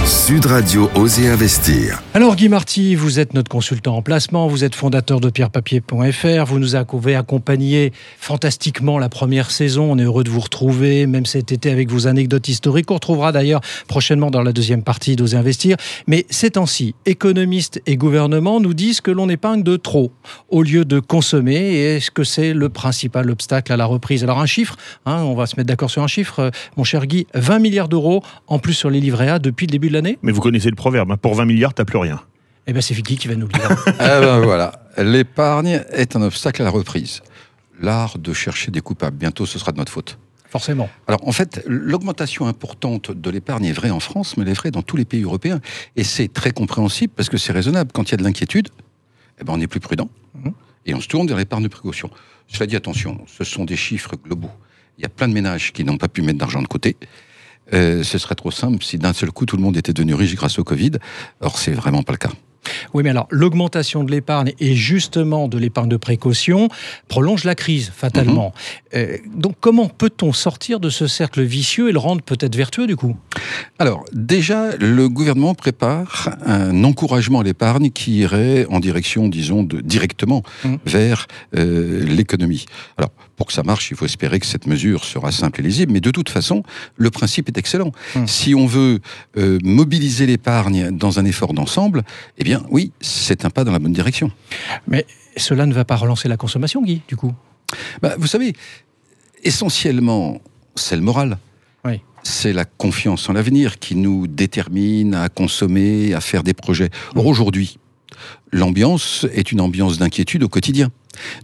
Sud 0.07 0.45
Radio 0.45 0.91
Oser 0.97 1.29
Investir. 1.29 2.03
Alors 2.13 2.37
Guy 2.37 2.51
Marty, 2.51 2.95
vous 2.95 3.21
êtes 3.21 3.33
notre 3.33 3.51
consultant 3.51 3.97
en 3.97 4.03
placement, 4.03 4.49
vous 4.49 4.63
êtes 4.63 4.75
fondateur 4.75 5.19
de 5.19 5.31
pierrepapier.fr, 5.31 6.45
vous 6.45 6.59
nous 6.59 6.75
avez 6.75 7.15
accompagné 7.15 7.91
fantastiquement 8.19 8.99
la 8.99 9.09
première 9.09 9.51
saison, 9.51 9.91
on 9.91 9.99
est 9.99 10.03
heureux 10.03 10.23
de 10.23 10.29
vous 10.29 10.41
retrouver, 10.41 11.07
même 11.07 11.25
cet 11.25 11.53
été 11.53 11.71
avec 11.71 11.91
vos 11.91 12.07
anecdotes 12.07 12.47
historiques, 12.49 12.87
qu'on 12.87 12.95
retrouvera 12.95 13.33
d'ailleurs 13.33 13.63
prochainement 13.89 14.31
dans 14.31 14.43
la 14.43 14.53
deuxième 14.53 14.83
partie 14.83 15.17
d'Oser 15.17 15.39
Investir. 15.39 15.79
Mais 16.07 16.27
ces 16.29 16.51
temps-ci, 16.51 16.95
économistes 17.07 17.81
et 17.87 17.97
gouvernements 17.97 18.61
nous 18.61 18.75
disent 18.75 19.01
que 19.01 19.11
l'on 19.11 19.31
épingle 19.31 19.63
de 19.63 19.77
trop 19.77 20.13
au 20.51 20.63
lieu 20.63 20.85
de 20.85 21.01
consommer, 21.01 21.57
et 21.57 21.97
est-ce 21.97 22.11
que 22.11 22.25
c'est 22.25 22.53
le 22.53 22.69
principal 22.69 23.31
obstacle 23.31 23.73
à 23.73 23.79
la 23.79 23.87
reprise? 23.87 24.23
Alors 24.23 24.41
un 24.41 24.47
chiffre, 24.47 24.77
hein, 25.07 25.23
on 25.23 25.35
va 25.35 25.47
se 25.47 25.57
mettre 25.57 25.69
d'accord 25.69 25.91
sur 25.91 26.03
un 26.03 26.09
chiffre, 26.09 26.41
euh, 26.41 26.51
mon 26.77 26.85
cher 26.85 27.07
Guy, 27.07 27.27
20 27.33 27.59
milliards 27.59 27.89
d'euros 27.89 28.23
en 28.49 28.59
plus 28.59 28.75
sur 28.75 28.91
les 28.91 29.01
livrets 29.01 29.31
A 29.31 29.39
depuis 29.39 29.67
le 29.67 29.73
début 29.73 29.89
de 29.89 29.94
l'année? 29.95 30.19
Mais 30.23 30.33
vous 30.33 30.41
connaissez 30.41 30.71
le 30.71 30.77
proverbe, 30.77 31.11
hein. 31.11 31.17
pour 31.17 31.35
20 31.35 31.45
milliards, 31.47 31.75
t'as 31.75 31.85
plus 31.85 31.99
rien. 31.99 32.21
Eh 32.67 32.73
bien, 32.73 32.81
c'est 32.81 32.95
Vicky 32.95 33.17
qui 33.17 33.29
va 33.29 33.37
nous 33.37 33.47
le 33.47 33.53
dire. 33.53 33.85
eh 33.87 33.93
ben 33.99 34.41
voilà, 34.41 34.87
l'épargne 34.99 35.83
est 35.93 36.17
un 36.17 36.23
obstacle 36.23 36.63
à 36.63 36.65
la 36.65 36.71
reprise. 36.71 37.23
L'art 37.81 38.19
de 38.19 38.33
chercher 38.33 38.71
des 38.71 38.81
coupables. 38.81 39.17
Bientôt, 39.17 39.47
ce 39.47 39.59
sera 39.59 39.73
de 39.73 39.79
notre 39.79 39.93
faute. 39.93 40.19
Forcément. 40.49 40.89
Alors 41.09 41.27
en 41.27 41.33
fait, 41.33 41.65
l'augmentation 41.67 42.47
importante 42.47 43.11
de 43.11 43.29
l'épargne 43.31 43.65
est 43.65 43.73
vraie 43.73 43.91
en 43.91 43.99
France, 43.99 44.37
mais 44.37 44.45
elle 44.45 44.51
est 44.51 44.55
vraie 44.55 44.71
dans 44.71 44.83
tous 44.83 44.97
les 44.97 45.05
pays 45.05 45.23
européens. 45.23 45.61
Et 45.97 46.05
c'est 46.05 46.33
très 46.33 46.53
compréhensible 46.53 47.13
parce 47.17 47.29
que 47.29 47.37
c'est 47.37 47.53
raisonnable. 47.53 47.91
Quand 47.93 48.05
il 48.05 48.13
y 48.13 48.15
a 48.15 48.19
de 48.19 48.23
l'inquiétude, 48.23 48.69
eh 49.41 49.45
ben, 49.45 49.55
on 49.55 49.61
est 49.61 49.67
plus 49.67 49.81
prudent 49.81 50.09
mhm. 50.35 50.53
et 50.87 50.95
on 50.95 51.01
se 51.01 51.09
tourne 51.09 51.27
vers 51.27 51.37
l'épargne 51.37 51.65
de 51.65 51.69
précaution. 51.69 52.09
Cela 52.47 52.67
dit, 52.67 52.77
attention, 52.77 53.21
ce 53.27 53.43
sont 53.43 53.65
des 53.65 53.75
chiffres 53.75 54.15
globaux. 54.25 54.51
Il 54.97 55.03
y 55.03 55.05
a 55.05 55.09
plein 55.09 55.27
de 55.27 55.33
ménages 55.33 55.73
qui 55.73 55.83
n'ont 55.83 55.99
pas 55.99 56.07
pu 56.07 56.23
mettre 56.23 56.39
d'argent 56.39 56.63
de 56.63 56.69
côté. 56.69 56.97
Euh, 57.73 58.03
ce 58.03 58.19
serait 58.19 58.35
trop 58.35 58.51
simple 58.51 58.83
si 58.85 58.99
d'un 58.99 59.13
seul 59.13 59.33
coup 59.33 59.47
tout 59.47 59.57
le 59.57 59.63
monde 59.63 59.77
était 59.77 59.93
devenu 59.93 60.15
riche 60.15 60.35
grâce 60.35 60.59
au 60.59 60.65
Covid. 60.65 60.93
Or, 61.41 61.59
c'est 61.59 61.73
vraiment 61.73 62.03
pas 62.03 62.13
le 62.13 62.19
cas. 62.19 62.31
Oui, 62.93 63.03
mais 63.03 63.11
alors 63.11 63.27
l'augmentation 63.31 64.05
de 64.05 64.11
l'épargne 64.11 64.53
et 64.59 64.75
justement 64.75 65.49
de 65.49 65.59
l'épargne 65.59 65.89
de 65.89 65.97
précaution 65.97 66.69
prolonge 67.09 67.45
la 67.45 67.55
crise 67.55 67.93
fatalement. 67.95 68.55
Mhm. 68.93 69.01
Euh, 69.01 69.17
donc 69.35 69.57
comment 69.61 69.89
peut-on 69.89 70.33
sortir 70.33 70.81
de 70.81 70.91
ce 70.91 71.07
cercle 71.07 71.43
vicieux 71.43 71.89
et 71.89 71.93
le 71.93 71.99
rendre 71.99 72.23
peut-être 72.23 72.57
vertueux 72.57 72.87
du 72.87 72.97
coup? 72.97 73.17
Alors 73.79 74.05
déjà, 74.13 74.77
le 74.77 75.09
gouvernement 75.09 75.55
prépare 75.55 76.37
un 76.45 76.85
encouragement 76.85 77.41
à 77.41 77.43
l'épargne 77.43 77.91
qui 77.91 78.19
irait 78.19 78.67
en 78.71 78.81
direction, 78.81 79.29
disons, 79.29 79.63
de, 79.63 79.81
directement 79.81 80.43
mhm. 80.65 80.79
vers 80.87 81.27
euh, 81.57 82.05
l'économie. 82.05 82.67
Alors 82.97 83.11
pour 83.37 83.47
que 83.47 83.53
ça 83.53 83.63
marche, 83.63 83.91
il 83.91 83.97
faut 83.97 84.05
espérer 84.05 84.39
que 84.41 84.47
cette 84.47 84.67
mesure 84.67 85.05
sera 85.05 85.33
simple 85.33 85.61
et 85.61 85.63
lisible, 85.63 85.93
mais 85.93 86.01
de 86.01 86.11
toute 86.11 86.29
façon, 86.29 86.63
le 86.97 87.11
principe 87.11 87.49
est 87.49 87.59
excellent. 87.59 87.93
Mhm. 88.15 88.27
Si 88.27 88.55
on 88.55 88.67
veut 88.67 89.01
euh, 89.37 89.59
mobiliser 89.63 90.27
l'épargne 90.27 90.91
dans 90.91 91.19
un 91.19 91.25
effort 91.25 91.53
d'ensemble, 91.53 92.03
eh 92.39 92.45
bien 92.45 92.63
oui, 92.71 92.93
c'est 93.01 93.45
un 93.45 93.51
pas 93.51 93.65
dans 93.65 93.73
la 93.73 93.79
bonne 93.79 93.93
direction. 93.93 94.31
Mais 94.87 95.07
cela 95.37 95.67
ne 95.67 95.75
va 95.75 95.85
pas 95.85 95.97
relancer 95.97 96.29
la 96.29 96.37
consommation, 96.37 96.83
Guy, 96.83 97.03
du 97.09 97.17
coup? 97.17 97.33
Bah, 98.03 98.15
Vous 98.19 98.27
savez, 98.27 98.55
essentiellement, 99.43 100.41
c'est 100.77 100.97
le 100.97 101.03
moral. 101.03 101.39
Oui. 101.85 102.01
C'est 102.23 102.53
la 102.53 102.65
confiance 102.65 103.29
en 103.29 103.33
l'avenir 103.35 103.79
qui 103.79 103.97
nous 103.97 104.27
détermine 104.27 105.15
à 105.15 105.29
consommer, 105.29 106.15
à 106.15 106.21
faire 106.21 106.43
des 106.43 106.55
projets. 106.55 106.91
Or, 107.15 107.27
aujourd'hui, 107.27 107.79
l'ambiance 108.53 109.27
est 109.33 109.53
une 109.53 109.61
ambiance 109.61 109.99
d'inquiétude 109.99 110.43
au 110.43 110.49
quotidien. 110.49 110.91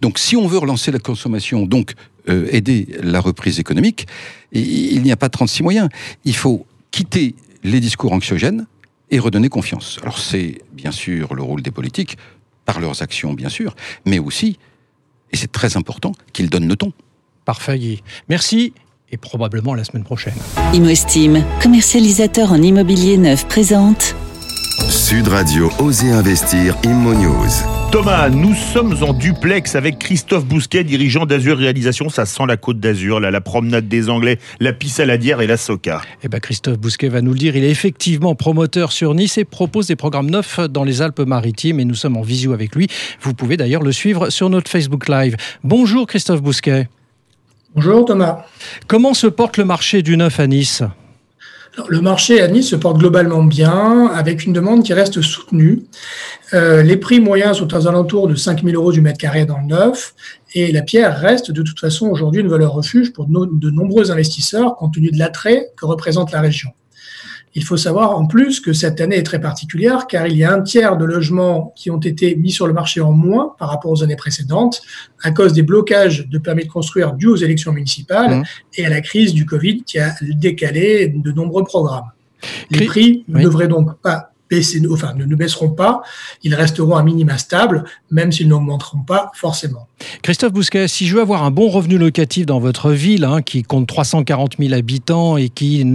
Donc, 0.01 0.19
si 0.19 0.37
on 0.37 0.47
veut 0.47 0.59
relancer 0.59 0.91
la 0.91 0.99
consommation, 0.99 1.67
donc 1.67 1.95
euh, 2.29 2.49
aider 2.51 2.89
la 3.03 3.21
reprise 3.21 3.59
économique, 3.61 4.07
il 4.53 5.03
n'y 5.03 5.13
a 5.13 5.17
pas 5.17 5.29
36 5.29 5.63
moyens. 5.63 5.89
Il 6.25 6.35
faut 6.35 6.67
quitter 6.91 7.35
les 7.63 7.81
discours 7.81 8.13
anxiogènes, 8.13 8.67
et 9.11 9.19
redonner 9.19 9.49
confiance. 9.49 9.99
Alors 10.03 10.19
c'est 10.19 10.59
bien 10.73 10.93
sûr 10.93 11.35
le 11.35 11.43
rôle 11.43 11.63
des 11.63 11.71
politiques, 11.71 12.17
par 12.65 12.81
leurs 12.81 13.03
actions 13.03 13.33
bien 13.35 13.49
sûr, 13.49 13.75
mais 14.07 14.19
aussi, 14.19 14.59
et 15.33 15.37
c'est 15.37 15.51
très 15.51 15.77
important, 15.77 16.13
qu'ils 16.33 16.51
donnent 16.51 16.69
le 16.69 16.77
ton. 16.77 16.93
Parfait 17.45 17.79
Guy. 17.79 18.03
Merci 18.29 18.73
et 19.13 19.17
probablement 19.17 19.75
la 19.75 19.83
semaine 19.83 20.05
prochaine. 20.05 20.35
Commercialisateur 21.61 22.53
en 22.53 22.63
immobilier 22.63 23.17
neuf, 23.17 23.47
présente 23.49 24.15
Sud 24.91 25.29
Radio 25.29 25.71
Oser 25.79 26.11
Investir 26.11 26.77
Immo 26.83 27.15
News. 27.15 27.49
Thomas, 27.93 28.29
nous 28.29 28.55
sommes 28.55 29.01
en 29.05 29.13
duplex 29.13 29.77
avec 29.77 30.01
Christophe 30.01 30.45
Bousquet, 30.45 30.83
dirigeant 30.83 31.27
d'Azur 31.27 31.59
Réalisation. 31.59 32.09
Ça 32.09 32.27
sent 32.27 32.43
la 32.49 32.57
côte 32.57 32.81
d'Azur, 32.81 33.21
la 33.21 33.41
promenade 33.41 33.87
des 33.87 34.11
Anglais, 34.11 34.41
la 34.59 34.73
pissaladière 34.73 35.43
et 35.43 35.47
la 35.47 35.57
soca. 35.57 36.03
Eh 36.25 36.29
ben 36.29 36.41
Christophe 36.41 36.79
Bousquet 36.79 37.09
va 37.09 37.23
nous 37.23 37.33
le 37.33 37.39
dire. 37.39 37.55
Il 37.55 37.63
est 37.63 37.71
effectivement 37.71 38.35
promoteur 38.35 38.91
sur 38.91 39.15
Nice 39.15 39.39
et 39.39 39.45
propose 39.45 39.87
des 39.87 39.95
programmes 39.95 40.29
neufs 40.29 40.59
dans 40.59 40.83
les 40.83 41.03
Alpes-Maritimes. 41.03 41.79
Et 41.79 41.85
nous 41.85 41.95
sommes 41.95 42.17
en 42.17 42.23
visio 42.23 42.53
avec 42.53 42.75
lui. 42.75 42.89
Vous 43.21 43.33
pouvez 43.33 43.57
d'ailleurs 43.57 43.85
le 43.85 43.93
suivre 43.93 44.31
sur 44.31 44.51
notre 44.51 44.69
Facebook 44.69 45.09
Live. 45.09 45.37
Bonjour 45.63 46.09
Christophe 46.09 46.43
Bousquet. 46.43 46.89
Bonjour 47.77 48.05
Thomas. 48.05 48.45
Comment 48.89 49.15
se 49.15 49.29
porte 49.29 49.57
le 49.57 49.65
marché 49.65 50.03
du 50.03 50.17
neuf 50.17 50.41
à 50.41 50.49
Nice? 50.49 50.83
Le 51.89 52.01
marché 52.01 52.41
à 52.41 52.49
Nice 52.49 52.69
se 52.69 52.77
porte 52.77 52.99
globalement 52.99 53.43
bien, 53.43 54.07
avec 54.09 54.45
une 54.45 54.53
demande 54.53 54.85
qui 54.85 54.93
reste 54.93 55.21
soutenue. 55.21 55.83
Euh, 56.53 56.83
les 56.83 56.97
prix 56.97 57.21
moyens 57.21 57.59
sont 57.59 57.75
aux 57.75 57.87
alentours 57.87 58.29
de 58.29 58.35
5 58.35 58.63
000 58.65 58.77
euros 58.77 58.93
du 58.93 59.01
mètre 59.01 59.19
carré 59.19 59.45
dans 59.47 59.59
le 59.59 59.67
neuf, 59.67 60.15
et 60.55 60.73
la 60.73 60.83
pierre 60.83 61.19
reste 61.19 61.51
de 61.51 61.63
toute 61.63 61.79
façon 61.79 62.09
aujourd'hui 62.09 62.41
une 62.41 62.49
valeur 62.49 62.73
refuge 62.73 63.13
pour 63.13 63.27
de 63.27 63.71
nombreux 63.71 64.11
investisseurs, 64.11 64.77
compte 64.77 64.95
tenu 64.95 65.11
de 65.11 65.19
l'attrait 65.19 65.69
que 65.77 65.87
représente 65.87 66.33
la 66.33 66.41
région. 66.41 66.71
Il 67.55 67.65
faut 67.65 67.77
savoir 67.77 68.17
en 68.17 68.27
plus 68.27 68.61
que 68.61 68.73
cette 68.73 69.01
année 69.01 69.17
est 69.17 69.25
très 69.25 69.41
particulière 69.41 70.07
car 70.07 70.27
il 70.29 70.37
y 70.37 70.45
a 70.45 70.53
un 70.53 70.63
tiers 70.63 70.97
de 70.97 71.05
logements 71.05 71.73
qui 71.75 71.91
ont 71.91 71.99
été 71.99 72.37
mis 72.37 72.53
sur 72.53 72.67
le 72.67 72.73
marché 72.73 73.01
en 73.01 73.13
moins 73.13 73.55
par 73.59 73.71
rapport 73.71 73.91
aux 73.91 74.05
années 74.05 74.17
précédentes 74.17 74.83
à 75.23 75.33
cause 75.33 75.53
des 75.53 75.63
blocages 75.63 76.29
de 76.29 76.39
permis 76.39 76.65
de 76.65 76.71
construire 76.71 77.13
dus 77.13 77.27
aux 77.27 77.37
élections 77.37 77.73
municipales 77.73 78.37
mmh. 78.37 78.45
et 78.77 78.87
à 78.87 78.89
la 78.89 79.01
crise 79.01 79.35
du 79.35 79.47
Covid 79.47 79.83
qui 79.83 79.99
a 79.99 80.15
décalé 80.23 81.09
de 81.09 81.33
nombreux 81.33 81.65
programmes. 81.65 82.11
Les 82.71 82.87
prix 82.87 83.25
ne 83.29 83.43
devraient 83.43 83.69
donc 83.69 83.99
pas 84.01 84.30
enfin, 84.91 85.15
ne, 85.15 85.35
baisseront 85.35 85.71
pas, 85.71 86.03
ils 86.43 86.55
resteront 86.55 86.97
à 86.97 87.03
minima 87.03 87.39
stable, 87.39 87.85
même 88.11 88.33
s'ils 88.33 88.49
n'augmenteront 88.49 89.03
pas 89.03 89.31
forcément. 89.35 89.87
Christophe 90.23 90.53
Bousquet, 90.53 90.89
si 90.89 91.07
je 91.07 91.15
veux 91.15 91.21
avoir 91.21 91.45
un 91.45 91.51
bon 91.51 91.69
revenu 91.69 91.99
locatif 91.99 92.47
dans 92.47 92.59
votre 92.59 92.91
ville, 92.91 93.25
hein, 93.25 93.43
qui 93.43 93.63
compte 93.63 93.87
340 93.87 94.57
000 94.59 94.73
habitants 94.75 95.37
et 95.37 95.49
qui 95.49 95.87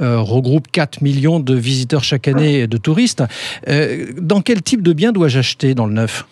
euh, 0.00 0.20
regroupe 0.20 0.66
4 0.70 1.02
millions 1.02 1.40
de 1.40 1.54
visiteurs 1.54 2.04
chaque 2.04 2.28
année 2.28 2.66
de 2.66 2.76
touristes, 2.76 3.22
euh, 3.68 4.06
dans 4.20 4.40
quel 4.40 4.62
type 4.62 4.82
de 4.82 4.92
bien 4.92 5.12
dois-je 5.12 5.38
acheter 5.38 5.74
dans 5.74 5.86
le 5.86 5.94
neuf? 5.94 6.26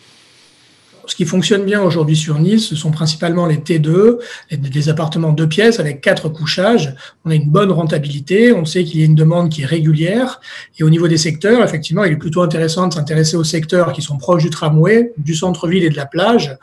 Ce 1.11 1.17
qui 1.17 1.25
fonctionne 1.25 1.65
bien 1.65 1.83
aujourd'hui 1.83 2.15
sur 2.15 2.39
Nice, 2.39 2.69
ce 2.69 2.77
sont 2.77 2.93
principalement 2.93 3.47
les 3.47 3.57
T2, 3.57 4.19
des 4.53 4.89
appartements 4.89 5.33
de 5.33 5.45
pièces 5.45 5.81
avec 5.81 6.01
quatre 6.01 6.29
couchages. 6.29 6.95
On 7.25 7.33
a 7.33 7.35
une 7.35 7.51
bonne 7.51 7.73
rentabilité, 7.73 8.53
on 8.53 8.65
sait 8.65 8.85
qu'il 8.85 9.01
y 9.01 9.03
a 9.03 9.07
une 9.07 9.17
demande 9.17 9.51
qui 9.51 9.63
est 9.63 9.67
régulière. 9.67 10.41
Et 10.79 10.85
au 10.85 10.89
niveau 10.89 11.09
des 11.09 11.17
secteurs, 11.17 11.65
effectivement, 11.65 12.05
il 12.05 12.13
est 12.13 12.17
plutôt 12.17 12.43
intéressant 12.43 12.87
de 12.87 12.95
s'intéresser 12.95 13.37
aux 13.37 13.43
secteurs 13.43 13.93
qui 13.93 14.03
sont 14.03 14.19
proches 14.19 14.45
du 14.45 14.51
tramway, 14.51 15.13
du 15.17 15.35
centre-ville 15.35 15.83
et 15.83 15.91
de 15.91 15.97
la 15.97 16.07
plage. 16.07 16.57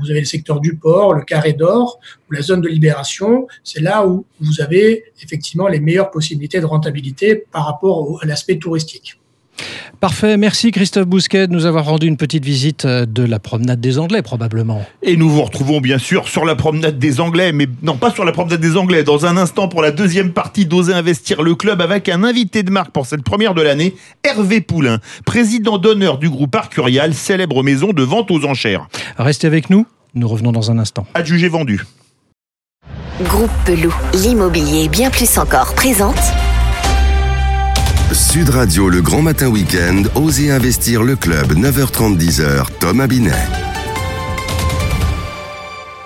Vous 0.00 0.10
avez 0.10 0.18
le 0.18 0.26
secteur 0.26 0.58
du 0.58 0.76
port, 0.76 1.14
le 1.14 1.22
carré 1.22 1.52
d'or 1.52 2.00
ou 2.28 2.32
la 2.34 2.42
zone 2.42 2.60
de 2.60 2.68
libération. 2.68 3.46
C'est 3.62 3.82
là 3.82 4.04
où 4.04 4.26
vous 4.40 4.60
avez 4.60 5.04
effectivement 5.22 5.68
les 5.68 5.78
meilleures 5.78 6.10
possibilités 6.10 6.60
de 6.60 6.66
rentabilité 6.66 7.44
par 7.52 7.66
rapport 7.66 8.18
à 8.20 8.26
l'aspect 8.26 8.58
touristique. 8.58 9.21
Parfait, 10.00 10.36
merci 10.36 10.72
Christophe 10.72 11.06
Bousquet 11.06 11.46
de 11.46 11.52
nous 11.52 11.66
avoir 11.66 11.84
rendu 11.84 12.06
une 12.06 12.16
petite 12.16 12.44
visite 12.44 12.84
euh, 12.84 13.06
de 13.06 13.22
la 13.22 13.38
promenade 13.38 13.80
des 13.80 13.98
Anglais 13.98 14.22
probablement. 14.22 14.84
Et 15.02 15.16
nous 15.16 15.30
vous 15.30 15.42
retrouvons 15.42 15.80
bien 15.80 15.98
sûr 15.98 16.28
sur 16.28 16.44
la 16.44 16.56
promenade 16.56 16.98
des 16.98 17.20
Anglais, 17.20 17.52
mais 17.52 17.68
non 17.82 17.96
pas 17.96 18.10
sur 18.10 18.24
la 18.24 18.32
promenade 18.32 18.60
des 18.60 18.76
Anglais, 18.76 19.04
dans 19.04 19.26
un 19.26 19.36
instant 19.36 19.68
pour 19.68 19.82
la 19.82 19.92
deuxième 19.92 20.32
partie 20.32 20.66
d'Oser 20.66 20.94
Investir 20.94 21.42
le 21.42 21.54
club 21.54 21.80
avec 21.80 22.08
un 22.08 22.24
invité 22.24 22.62
de 22.62 22.70
marque 22.70 22.90
pour 22.90 23.06
cette 23.06 23.22
première 23.22 23.54
de 23.54 23.62
l'année, 23.62 23.94
Hervé 24.24 24.60
Poulain, 24.60 24.98
président 25.24 25.78
d'honneur 25.78 26.18
du 26.18 26.28
groupe 26.28 26.54
Arcurial, 26.54 27.14
célèbre 27.14 27.62
maison 27.62 27.92
de 27.92 28.02
vente 28.02 28.30
aux 28.30 28.44
enchères. 28.44 28.88
Restez 29.18 29.46
avec 29.46 29.70
nous, 29.70 29.86
nous 30.14 30.26
revenons 30.26 30.52
dans 30.52 30.70
un 30.70 30.78
instant. 30.78 31.06
Adjugé 31.14 31.48
vendu. 31.48 31.84
Groupe 33.22 33.50
Pelou, 33.64 33.94
l'immobilier 34.14 34.88
bien 34.88 35.10
plus 35.10 35.38
encore 35.38 35.74
présente 35.74 36.16
Sud 38.14 38.50
Radio, 38.50 38.90
le 38.90 39.00
grand 39.00 39.22
matin 39.22 39.48
week-end, 39.48 40.02
Osez 40.14 40.50
investir 40.50 41.02
le 41.02 41.16
club, 41.16 41.52
9h30, 41.54 42.18
10h, 42.18 42.66
Thomas 42.78 43.06
Binet. 43.06 43.30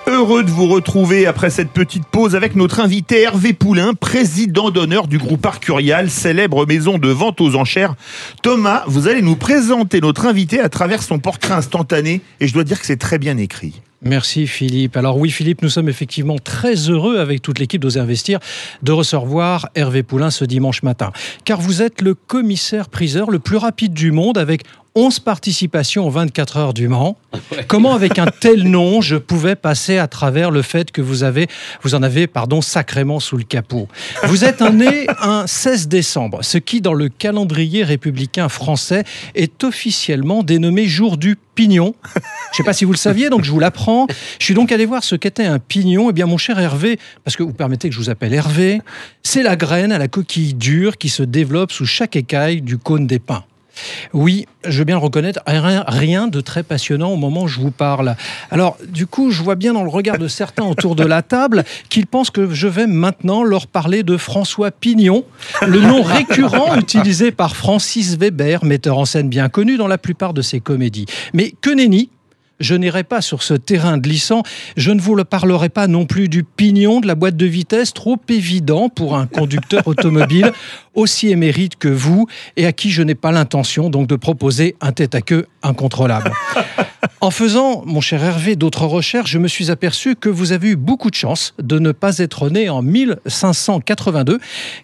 Heureux 0.07 0.43
de 0.43 0.49
vous 0.49 0.67
retrouver 0.67 1.27
après 1.27 1.49
cette 1.49 1.71
petite 1.71 2.05
pause 2.05 2.33
avec 2.33 2.55
notre 2.55 2.79
invité 2.79 3.23
Hervé 3.23 3.51
Poulain, 3.51 3.93
président 3.93 4.71
d'honneur 4.71 5.07
du 5.07 5.17
groupe 5.17 5.45
Arcurial, 5.45 6.09
célèbre 6.09 6.65
maison 6.65 6.97
de 6.97 7.09
vente 7.09 7.41
aux 7.41 7.55
enchères. 7.55 7.95
Thomas, 8.41 8.83
vous 8.87 9.09
allez 9.09 9.21
nous 9.21 9.35
présenter 9.35 9.99
notre 9.99 10.25
invité 10.25 10.61
à 10.61 10.69
travers 10.69 11.03
son 11.03 11.19
portrait 11.19 11.55
instantané 11.55 12.21
et 12.39 12.47
je 12.47 12.53
dois 12.53 12.63
dire 12.63 12.79
que 12.79 12.85
c'est 12.85 12.95
très 12.95 13.17
bien 13.17 13.37
écrit. 13.37 13.81
Merci 14.01 14.45
Philippe. 14.45 14.95
Alors 14.95 15.17
oui 15.17 15.31
Philippe, 15.31 15.63
nous 15.63 15.69
sommes 15.69 15.89
effectivement 15.89 16.37
très 16.37 16.75
heureux 16.75 17.17
avec 17.17 17.41
toute 17.41 17.57
l'équipe 17.57 17.81
d'Oser 17.81 17.99
Investir 17.99 18.39
de 18.83 18.91
recevoir 18.91 19.69
Hervé 19.73 20.03
Poulain 20.03 20.29
ce 20.29 20.45
dimanche 20.45 20.83
matin. 20.83 21.11
Car 21.45 21.59
vous 21.59 21.81
êtes 21.81 22.01
le 22.01 22.13
commissaire 22.13 22.89
priseur 22.89 23.31
le 23.31 23.39
plus 23.39 23.57
rapide 23.57 23.93
du 23.93 24.11
monde 24.11 24.37
avec 24.37 24.63
11 24.97 25.19
participations 25.19 26.07
aux 26.07 26.09
24 26.09 26.57
heures 26.57 26.73
du 26.73 26.87
Mans. 26.87 27.19
Comment, 27.67 27.93
avec 27.93 28.17
un 28.17 28.25
tel 28.25 28.63
nom, 28.63 28.99
je 28.99 29.15
pouvais 29.15 29.55
passer 29.55 29.99
à 29.99 30.07
travers 30.07 30.49
le 30.49 30.63
fait 30.63 30.91
que 30.91 31.01
vous, 31.01 31.21
avez, 31.23 31.47
vous 31.83 31.93
en 31.93 32.01
avez 32.01 32.25
pardon, 32.25 32.61
sacrément 32.61 33.19
sous 33.19 33.37
le 33.37 33.43
capot? 33.43 33.87
Vous 34.23 34.43
êtes 34.43 34.61
né 34.61 35.05
un 35.21 35.45
16 35.45 35.87
décembre, 35.87 36.39
ce 36.41 36.57
qui, 36.57 36.81
dans 36.81 36.95
le 36.95 37.09
calendrier 37.09 37.83
républicain 37.83 38.49
français, 38.49 39.03
est 39.35 39.63
officiellement 39.63 40.41
dénommé 40.41 40.87
jour 40.87 41.17
du 41.17 41.37
pignon. 41.53 41.93
Je 42.15 42.19
ne 42.19 42.55
sais 42.57 42.63
pas 42.63 42.73
si 42.73 42.85
vous 42.85 42.91
le 42.91 42.97
saviez, 42.97 43.29
donc 43.29 43.43
je 43.43 43.51
vous 43.51 43.59
l'apprends. 43.59 43.96
Je 44.39 44.45
suis 44.45 44.53
donc 44.53 44.71
allé 44.71 44.85
voir 44.85 45.03
ce 45.03 45.15
qu'était 45.15 45.45
un 45.45 45.59
pignon. 45.59 46.09
Eh 46.09 46.13
bien, 46.13 46.25
mon 46.25 46.37
cher 46.37 46.59
Hervé, 46.59 46.99
parce 47.23 47.35
que 47.35 47.43
vous 47.43 47.53
permettez 47.53 47.89
que 47.89 47.95
je 47.95 47.99
vous 47.99 48.09
appelle 48.09 48.33
Hervé, 48.33 48.81
c'est 49.23 49.43
la 49.43 49.55
graine 49.55 49.91
à 49.91 49.97
la 49.97 50.07
coquille 50.07 50.53
dure 50.53 50.97
qui 50.97 51.09
se 51.09 51.23
développe 51.23 51.71
sous 51.71 51.85
chaque 51.85 52.15
écaille 52.15 52.61
du 52.61 52.77
cône 52.77 53.07
des 53.07 53.19
pins. 53.19 53.43
Oui, 54.13 54.45
je 54.65 54.79
veux 54.79 54.85
bien 54.85 54.95
le 54.95 55.01
reconnaître, 55.01 55.41
rien, 55.45 56.27
de 56.27 56.41
très 56.41 56.63
passionnant 56.63 57.11
au 57.11 57.15
moment 57.15 57.43
où 57.43 57.47
je 57.47 57.59
vous 57.59 57.71
parle. 57.71 58.15
Alors, 58.51 58.77
du 58.87 59.07
coup, 59.07 59.31
je 59.31 59.43
vois 59.43 59.55
bien 59.55 59.73
dans 59.73 59.83
le 59.83 59.89
regard 59.89 60.17
de 60.17 60.27
certains 60.27 60.65
autour 60.65 60.95
de 60.95 61.03
la 61.03 61.21
table 61.21 61.63
qu'ils 61.89 62.07
pensent 62.07 62.31
que 62.31 62.53
je 62.53 62.67
vais 62.67 62.87
maintenant 62.87 63.43
leur 63.43 63.67
parler 63.67 64.03
de 64.03 64.17
François 64.17 64.71
Pignon, 64.71 65.23
le 65.65 65.81
nom 65.81 66.01
récurrent 66.01 66.75
utilisé 66.75 67.31
par 67.31 67.55
Francis 67.55 68.17
Weber, 68.17 68.65
metteur 68.65 68.97
en 68.97 69.05
scène 69.05 69.29
bien 69.29 69.49
connu 69.49 69.77
dans 69.77 69.87
la 69.87 69.97
plupart 69.97 70.33
de 70.33 70.41
ses 70.41 70.59
comédies. 70.59 71.05
Mais 71.33 71.53
que 71.61 71.69
nenni 71.69 72.09
je 72.59 72.75
n'irai 72.75 73.03
pas 73.03 73.21
sur 73.21 73.43
ce 73.43 73.53
terrain 73.53 73.97
glissant. 73.97 74.43
Je 74.75 74.91
ne 74.91 74.99
vous 74.99 75.15
le 75.15 75.23
parlerai 75.23 75.69
pas 75.69 75.87
non 75.87 76.05
plus 76.05 76.29
du 76.29 76.43
pignon 76.43 76.99
de 76.99 77.07
la 77.07 77.15
boîte 77.15 77.37
de 77.37 77.45
vitesse, 77.45 77.93
trop 77.93 78.17
évident 78.29 78.89
pour 78.89 79.17
un 79.17 79.27
conducteur 79.27 79.87
automobile 79.87 80.51
aussi 80.95 81.29
émérite 81.29 81.75
que 81.77 81.87
vous 81.87 82.27
et 82.55 82.65
à 82.65 82.73
qui 82.73 82.89
je 82.89 83.03
n'ai 83.03 83.15
pas 83.15 83.31
l'intention 83.31 83.89
donc 83.89 84.07
de 84.07 84.15
proposer 84.15 84.75
un 84.81 84.91
tête-à-queue 84.91 85.45
incontrôlable. 85.61 86.31
En 87.21 87.31
faisant, 87.31 87.83
mon 87.85 88.01
cher 88.01 88.23
Hervé, 88.23 88.55
d'autres 88.55 88.85
recherches, 88.85 89.31
je 89.31 89.37
me 89.37 89.47
suis 89.47 89.71
aperçu 89.71 90.15
que 90.15 90.29
vous 90.29 90.51
avez 90.51 90.69
eu 90.69 90.75
beaucoup 90.75 91.09
de 91.09 91.15
chance 91.15 91.53
de 91.59 91.79
ne 91.79 91.91
pas 91.91 92.19
être 92.19 92.49
né 92.49 92.69
en 92.69 92.81
1582, 92.81 94.39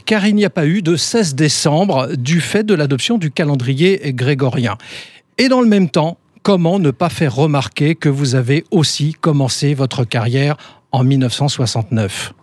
car 0.05 0.25
il 0.25 0.35
n'y 0.35 0.45
a 0.45 0.49
pas 0.49 0.65
eu 0.65 0.81
de 0.81 0.95
16 0.95 1.35
décembre 1.35 2.09
du 2.15 2.41
fait 2.41 2.63
de 2.63 2.73
l'adoption 2.73 3.17
du 3.17 3.29
calendrier 3.29 4.13
grégorien. 4.13 4.77
Et 5.37 5.47
dans 5.47 5.61
le 5.61 5.67
même 5.67 5.89
temps, 5.89 6.17
comment 6.43 6.77
ne 6.77 6.91
pas 6.91 7.09
faire 7.09 7.33
remarquer 7.33 7.95
que 7.95 8.09
vous 8.09 8.35
avez 8.35 8.65
aussi 8.69 9.13
commencé 9.13 9.73
votre 9.73 10.03
carrière 10.03 10.57
en 10.91 11.03
1969 11.03 12.33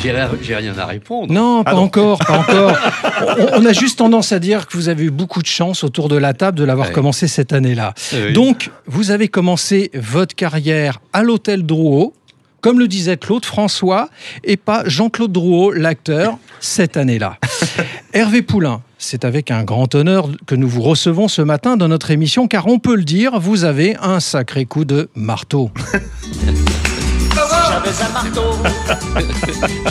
J'ai 0.00 0.54
rien 0.54 0.78
à 0.78 0.86
répondre. 0.86 1.32
Non, 1.32 1.64
pas 1.64 1.74
encore, 1.74 2.18
pas 2.18 2.38
encore. 2.38 2.72
On, 3.54 3.66
a 3.66 3.72
juste 3.72 3.98
tendance 3.98 4.32
à 4.32 4.38
dire 4.38 4.66
que 4.66 4.76
vous 4.76 4.88
avez 4.88 5.04
eu 5.04 5.10
beaucoup 5.10 5.42
de 5.42 5.46
chance 5.46 5.84
autour 5.84 6.08
de 6.08 6.16
la 6.16 6.34
table 6.34 6.56
de 6.56 6.64
l'avoir 6.64 6.92
commencé 6.92 7.28
cette 7.28 7.52
année-là. 7.52 7.94
Donc, 8.32 8.70
vous 8.86 9.10
avez 9.10 9.28
commencé 9.28 9.90
votre 9.94 10.34
carrière 10.34 11.00
à 11.12 11.22
l'hôtel 11.22 11.66
Drouot, 11.66 12.14
comme 12.60 12.78
le 12.78 12.88
disait 12.88 13.16
Claude 13.16 13.44
François, 13.44 14.08
et 14.44 14.56
pas 14.56 14.82
Jean-Claude 14.86 15.32
Drouot, 15.32 15.72
l'acteur, 15.72 16.38
cette 16.60 16.96
année-là. 16.96 17.38
Hervé 18.12 18.42
Poulain, 18.42 18.82
c'est 18.98 19.24
avec 19.24 19.50
un 19.50 19.64
grand 19.64 19.94
honneur 19.94 20.28
que 20.46 20.54
nous 20.54 20.68
vous 20.68 20.82
recevons 20.82 21.28
ce 21.28 21.42
matin 21.42 21.76
dans 21.76 21.88
notre 21.88 22.10
émission, 22.10 22.48
car 22.48 22.66
on 22.66 22.78
peut 22.78 22.96
le 22.96 23.04
dire, 23.04 23.38
vous 23.38 23.64
avez 23.64 23.96
un 23.96 24.20
sacré 24.20 24.64
coup 24.64 24.84
de 24.84 25.08
marteau. 25.14 25.70
j'avais 27.68 28.02
un 28.02 28.12
marteau, 28.12 28.40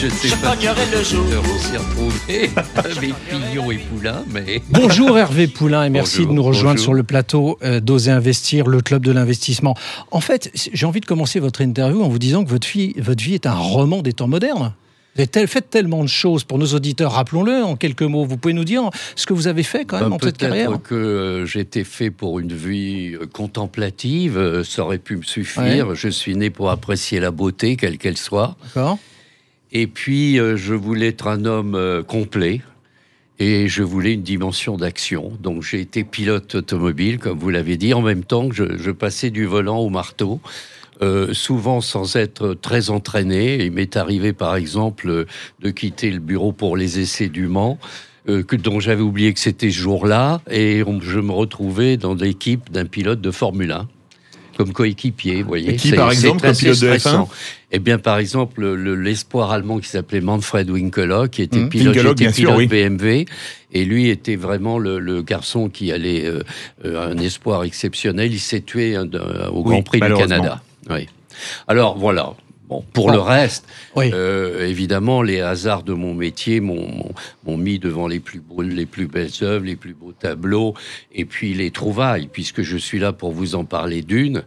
je 0.00 0.08
sais 0.08 0.36
pas 0.36 0.54
le 0.54 1.04
jour. 1.04 1.24
On 1.44 1.58
s'y 1.58 1.76
retrouver 1.76 2.50
avec 2.76 3.14
Pignon 3.30 3.70
et 3.70 3.78
Poulain, 3.78 4.24
mais... 4.30 4.62
Bonjour 4.70 5.16
Hervé 5.16 5.46
Poulain 5.46 5.84
et 5.84 5.90
merci 5.90 6.26
de 6.26 6.32
nous 6.32 6.42
rejoindre 6.42 6.80
sur 6.80 6.94
le 6.94 7.02
plateau 7.02 7.58
euh, 7.62 7.80
d'Oser 7.80 8.10
Investir, 8.10 8.66
le 8.66 8.80
club 8.80 9.04
de 9.04 9.12
l'investissement. 9.12 9.76
En 10.10 10.20
fait, 10.20 10.50
j'ai 10.54 10.86
envie 10.86 11.00
de 11.00 11.06
commencer 11.06 11.40
votre 11.40 11.60
interview 11.60 12.02
en 12.02 12.08
vous 12.08 12.18
disant 12.18 12.44
que 12.44 12.50
votre 12.50 12.68
vie, 12.68 12.94
votre 12.98 13.22
vie 13.22 13.34
est 13.34 13.46
un 13.46 13.54
roman 13.54 14.02
des 14.02 14.12
temps 14.12 14.28
modernes. 14.28 14.72
Vous 15.18 15.24
avez 15.34 15.48
fait 15.48 15.68
tellement 15.68 16.04
de 16.04 16.08
choses 16.08 16.44
pour 16.44 16.58
nos 16.58 16.66
auditeurs, 16.66 17.12
rappelons-le 17.12 17.64
en 17.64 17.74
quelques 17.74 18.02
mots. 18.02 18.24
Vous 18.24 18.36
pouvez 18.36 18.54
nous 18.54 18.64
dire 18.64 18.88
ce 19.16 19.26
que 19.26 19.32
vous 19.32 19.48
avez 19.48 19.64
fait 19.64 19.84
quand 19.84 19.98
même 19.98 20.10
ben, 20.10 20.14
en 20.14 20.18
cette 20.20 20.38
carrière 20.38 20.70
Peut-être 20.70 20.82
que 20.84 20.94
euh, 20.94 21.44
j'étais 21.44 21.82
fait 21.82 22.12
pour 22.12 22.38
une 22.38 22.52
vie 22.52 23.14
euh, 23.14 23.26
contemplative, 23.26 24.38
euh, 24.38 24.62
ça 24.62 24.84
aurait 24.84 24.98
pu 24.98 25.16
me 25.16 25.22
suffire. 25.22 25.96
Je 25.96 26.08
suis 26.08 26.36
né 26.36 26.50
pour 26.50 26.70
apprécier 26.70 27.18
la 27.18 27.32
beauté, 27.32 27.76
quelle 27.76 27.98
qu'elle 27.98 28.16
soit. 28.16 28.56
Et 29.72 29.88
puis, 29.88 30.36
je 30.36 30.72
voulais 30.72 31.08
être 31.08 31.26
un 31.26 31.44
homme 31.44 32.02
complet 32.06 32.62
et 33.40 33.68
je 33.68 33.82
voulais 33.82 34.14
une 34.14 34.22
dimension 34.22 34.76
d'action. 34.76 35.32
Donc 35.40 35.62
j'ai 35.62 35.80
été 35.80 36.04
pilote 36.04 36.54
automobile, 36.54 37.18
comme 37.18 37.38
vous 37.38 37.50
l'avez 37.50 37.76
dit, 37.76 37.92
en 37.92 38.02
même 38.02 38.24
temps 38.24 38.48
que 38.48 38.54
je, 38.54 38.78
je 38.78 38.90
passais 38.92 39.30
du 39.30 39.46
volant 39.46 39.78
au 39.78 39.90
marteau. 39.90 40.40
Euh, 41.00 41.32
souvent 41.32 41.80
sans 41.80 42.16
être 42.16 42.54
très 42.54 42.90
entraîné. 42.90 43.64
Il 43.64 43.72
m'est 43.72 43.96
arrivé, 43.96 44.32
par 44.32 44.56
exemple, 44.56 45.26
de 45.60 45.70
quitter 45.70 46.10
le 46.10 46.18
bureau 46.18 46.50
pour 46.52 46.76
les 46.76 46.98
essais 46.98 47.28
du 47.28 47.46
Mans. 47.46 47.78
Euh, 48.28 48.42
que, 48.42 48.56
dont 48.56 48.78
j'avais 48.78 49.02
oublié 49.02 49.32
que 49.32 49.40
c'était 49.40 49.70
ce 49.70 49.78
jour-là, 49.78 50.42
et 50.50 50.82
je 51.00 51.18
me 51.18 51.32
retrouvais 51.32 51.96
dans 51.96 52.14
l'équipe 52.14 52.70
d'un 52.70 52.84
pilote 52.84 53.20
de 53.20 53.30
Formule 53.30 53.72
1 53.72 53.88
comme 54.58 54.72
coéquipier, 54.72 55.42
vous 55.42 55.48
voyez. 55.48 55.76
qui, 55.76 55.92
par 55.92 56.10
exemple, 56.10 56.42
comme 56.42 56.56
pilote 56.56 56.80
de 56.80 56.88
F1 56.88 57.28
Eh 57.70 57.78
bien, 57.78 57.98
par 57.98 58.18
exemple, 58.18 58.66
l'espoir 58.96 59.52
allemand 59.52 59.78
qui 59.78 59.88
s'appelait 59.88 60.20
Manfred 60.20 60.68
Winkelock, 60.68 61.30
qui 61.30 61.42
était 61.42 61.60
mmh. 61.60 61.68
pilote, 61.68 62.18
pilote 62.18 62.66
BMW, 62.66 63.24
et 63.72 63.84
lui 63.84 64.08
était 64.08 64.34
vraiment 64.34 64.80
le, 64.80 65.22
garçon 65.22 65.68
qui 65.68 65.92
allait 65.92 66.26
euh, 66.26 66.42
un 66.84 67.16
espoir 67.18 67.62
exceptionnel. 67.62 68.32
Il 68.32 68.40
s'est 68.40 68.62
tué 68.62 68.98
au 68.98 69.62
Grand 69.62 69.82
Prix 69.82 70.00
du 70.00 70.12
Canada. 70.14 70.60
Oui. 70.90 71.08
Alors 71.66 71.96
voilà. 71.96 72.34
Bon, 72.68 72.84
pour 72.92 73.10
le 73.10 73.18
reste, 73.18 73.64
euh, 73.96 74.66
évidemment, 74.66 75.22
les 75.22 75.40
hasards 75.40 75.82
de 75.84 75.94
mon 75.94 76.12
métier 76.12 76.60
m'ont 76.60 77.14
mis 77.46 77.78
devant 77.78 78.06
les 78.06 78.20
plus, 78.20 78.40
beaux, 78.40 78.60
les 78.60 78.84
plus 78.84 79.06
belles 79.06 79.30
œuvres, 79.40 79.64
les 79.64 79.76
plus 79.76 79.94
beaux 79.94 80.12
tableaux, 80.12 80.74
et 81.14 81.24
puis 81.24 81.54
les 81.54 81.70
trouvailles, 81.70 82.28
puisque 82.30 82.60
je 82.60 82.76
suis 82.76 82.98
là 82.98 83.14
pour 83.14 83.32
vous 83.32 83.54
en 83.54 83.64
parler 83.64 84.02
d'une. 84.02 84.42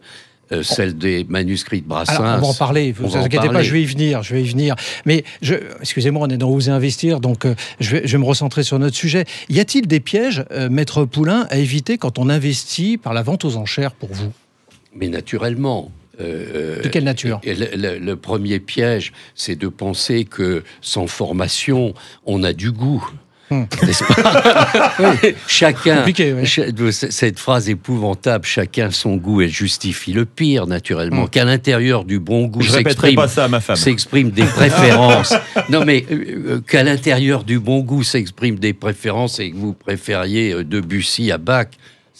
Euh, 0.51 0.63
celle 0.63 0.97
des 0.97 1.23
manuscrits 1.23 1.81
de 1.81 1.87
Brassens. 1.87 2.19
on 2.19 2.23
va 2.23 2.45
en 2.45 2.53
parler, 2.53 2.91
vous 2.91 3.15
inquiétez 3.15 3.47
pas, 3.47 3.63
je 3.63 3.71
vais 3.71 3.83
y 3.83 3.85
venir, 3.85 4.21
je 4.21 4.33
vais 4.33 4.43
y 4.43 4.49
venir. 4.49 4.75
Mais 5.05 5.23
excusez-moi, 5.79 6.27
on 6.27 6.29
est 6.29 6.35
dans 6.35 6.49
Oser 6.49 6.71
investir, 6.71 7.21
donc 7.21 7.45
euh, 7.45 7.55
je, 7.79 7.91
vais, 7.91 8.01
je, 8.05 8.11
vais, 8.11 8.17
me 8.17 8.25
recentrer 8.25 8.63
sur 8.63 8.77
notre 8.77 8.97
sujet. 8.97 9.23
Y 9.47 9.61
a-t-il 9.61 9.87
des 9.87 10.01
pièges, 10.01 10.43
Maître 10.69 11.05
Poulain, 11.05 11.47
à 11.49 11.57
éviter 11.57 11.97
quand 11.97 12.19
on 12.19 12.27
investit 12.27 12.97
par 12.97 13.13
la 13.13 13.23
vente 13.23 13.45
aux 13.45 13.55
enchères 13.55 13.93
pour 13.93 14.09
vous? 14.11 14.33
Mais 14.93 15.07
naturellement. 15.07 15.89
Euh, 16.19 16.81
de 16.81 16.89
quelle 16.89 17.05
nature 17.05 17.39
le, 17.43 18.13
premier 18.15 18.59
piège, 18.59 19.13
c'est 19.35 19.55
de 19.55 19.67
penser 19.67 20.25
que 20.25 20.63
sans 20.81 21.07
formation, 21.07 21.93
on 22.25 22.43
a 22.43 22.53
du 22.53 22.71
goût. 22.71 23.07
Hmm. 23.49 23.63
Chacun, 25.47 26.05
cette 26.91 27.37
phrase 27.37 27.69
épouvantable, 27.69 28.45
chacun 28.45 28.91
son 28.91 29.17
goût, 29.17 29.41
elle 29.41 29.49
justifie 29.49 30.13
le 30.13 30.23
pire, 30.23 30.67
naturellement. 30.67 31.25
Hmm. 31.25 31.29
Qu'à 31.29 31.43
l'intérieur 31.43 32.05
du 32.05 32.19
bon 32.19 32.45
goût 32.47 32.61
s'exprime 32.61 34.31
des 34.31 34.43
préférences. 34.55 35.33
non, 35.69 35.83
mais 35.83 36.05
euh, 36.11 36.15
euh, 36.47 36.61
qu'à 36.61 36.83
l'intérieur 36.83 37.43
du 37.43 37.59
bon 37.59 37.81
goût 37.81 38.03
s'exprime 38.03 38.57
des 38.57 38.73
préférences 38.73 39.39
et 39.39 39.51
que 39.51 39.57
vous 39.57 39.73
préfériez 39.73 40.63
Debussy 40.63 41.29
à 41.31 41.37
Bach, 41.37 41.67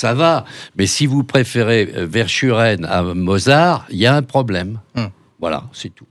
ça 0.02 0.16
va. 0.16 0.46
Mais 0.76 0.88
si 0.88 1.06
vous 1.06 1.24
préférez 1.24 1.92
euh, 1.96 2.08
Verschuren 2.10 2.86
à 2.86 3.04
Mozart, 3.04 3.86
il 3.92 3.98
y 3.98 4.08
a 4.08 4.16
un 4.16 4.24
problème. 4.24 4.80
Hum. 4.96 5.10
Voilà, 5.40 5.64
c'est 5.74 5.94
tout. 5.94 6.08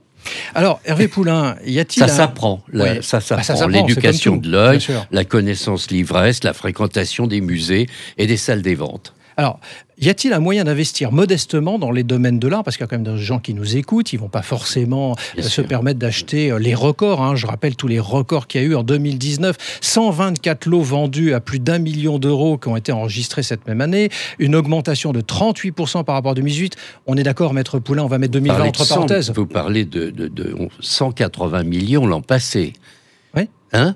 Alors, 0.53 0.79
Hervé 0.85 1.07
Poulain, 1.07 1.55
y 1.65 1.79
a-t-il 1.79 1.99
ça 1.99 2.07
s'apprend, 2.07 2.63
ça 3.01 3.19
bah, 3.19 3.43
s'apprend. 3.43 3.67
L'éducation 3.67 4.37
de 4.37 4.49
l'œil, 4.49 4.79
la 5.11 5.25
connaissance 5.25 5.89
l'ivresse, 5.89 6.43
la 6.43 6.53
fréquentation 6.53 7.27
des 7.27 7.41
musées 7.41 7.87
et 8.17 8.27
des 8.27 8.37
salles 8.37 8.61
des 8.61 8.75
ventes. 8.75 9.13
Alors, 9.41 9.59
y 9.97 10.07
a-t-il 10.07 10.35
un 10.35 10.39
moyen 10.39 10.65
d'investir 10.65 11.11
modestement 11.11 11.79
dans 11.79 11.89
les 11.89 12.03
domaines 12.03 12.37
de 12.37 12.47
l'art? 12.47 12.63
Parce 12.63 12.77
qu'il 12.77 12.83
y 12.83 12.85
a 12.85 12.87
quand 12.87 13.03
même 13.03 13.15
des 13.15 13.19
gens 13.19 13.39
qui 13.39 13.55
nous 13.55 13.75
écoutent, 13.75 14.13
ils 14.13 14.19
vont 14.19 14.29
pas 14.29 14.43
forcément 14.43 15.15
euh, 15.35 15.41
se 15.41 15.63
permettre 15.63 15.97
d'acheter 15.97 16.51
euh, 16.51 16.59
les 16.59 16.75
records. 16.75 17.23
Hein. 17.23 17.35
Je 17.35 17.47
rappelle 17.47 17.75
tous 17.75 17.87
les 17.87 17.99
records 17.99 18.45
qu'il 18.45 18.61
y 18.61 18.63
a 18.63 18.67
eu 18.67 18.75
en 18.75 18.83
2019. 18.83 19.57
124 19.81 20.67
lots 20.67 20.83
vendus 20.83 21.33
à 21.33 21.39
plus 21.39 21.57
d'un 21.57 21.79
million 21.79 22.19
d'euros 22.19 22.59
qui 22.59 22.67
ont 22.67 22.77
été 22.77 22.91
enregistrés 22.91 23.41
cette 23.41 23.65
même 23.67 23.81
année. 23.81 24.09
Une 24.37 24.53
augmentation 24.53 25.11
de 25.11 25.21
38% 25.21 26.03
par 26.03 26.13
rapport 26.13 26.33
à 26.33 26.35
2018. 26.35 26.75
On 27.07 27.17
est 27.17 27.23
d'accord, 27.23 27.55
Maître 27.55 27.79
Poulain, 27.79 28.03
on 28.03 28.07
va 28.07 28.19
mettre 28.19 28.33
2020 28.33 28.61
entre 28.61 28.87
parenthèses. 28.87 29.33
Vous 29.35 29.47
parlez 29.47 29.85
de, 29.85 30.11
de 30.11 30.55
180 30.81 31.63
millions 31.63 32.05
l'an 32.05 32.21
passé. 32.21 32.73
Oui. 33.35 33.49
Hein? 33.73 33.93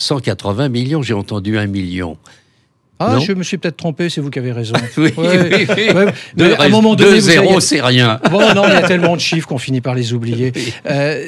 180 0.00 0.68
millions, 0.70 1.02
j'ai 1.02 1.14
entendu 1.14 1.56
un 1.56 1.68
million. 1.68 2.18
Ah, 2.98 3.18
je 3.20 3.32
me 3.32 3.42
suis 3.42 3.58
peut-être 3.58 3.76
trompé, 3.76 4.08
c'est 4.08 4.20
vous 4.20 4.30
qui 4.30 4.38
avez 4.38 4.52
raison. 4.52 4.74
oui, 4.96 5.12
oui, 5.16 5.66
oui. 6.36 6.52
à 6.58 6.62
un 6.64 6.68
moment 6.68 6.94
donné, 6.96 7.20
zéro, 7.20 7.60
c'est 7.60 7.80
rien. 7.80 8.20
Bon, 8.30 8.40
non, 8.54 8.64
il 8.66 8.72
y 8.72 8.76
a 8.76 8.86
tellement 8.86 9.14
de 9.14 9.20
chiffres 9.20 9.46
qu'on 9.46 9.58
finit 9.58 9.80
par 9.80 9.94
les 9.94 10.12
oublier. 10.12 10.52
Euh, 10.86 11.24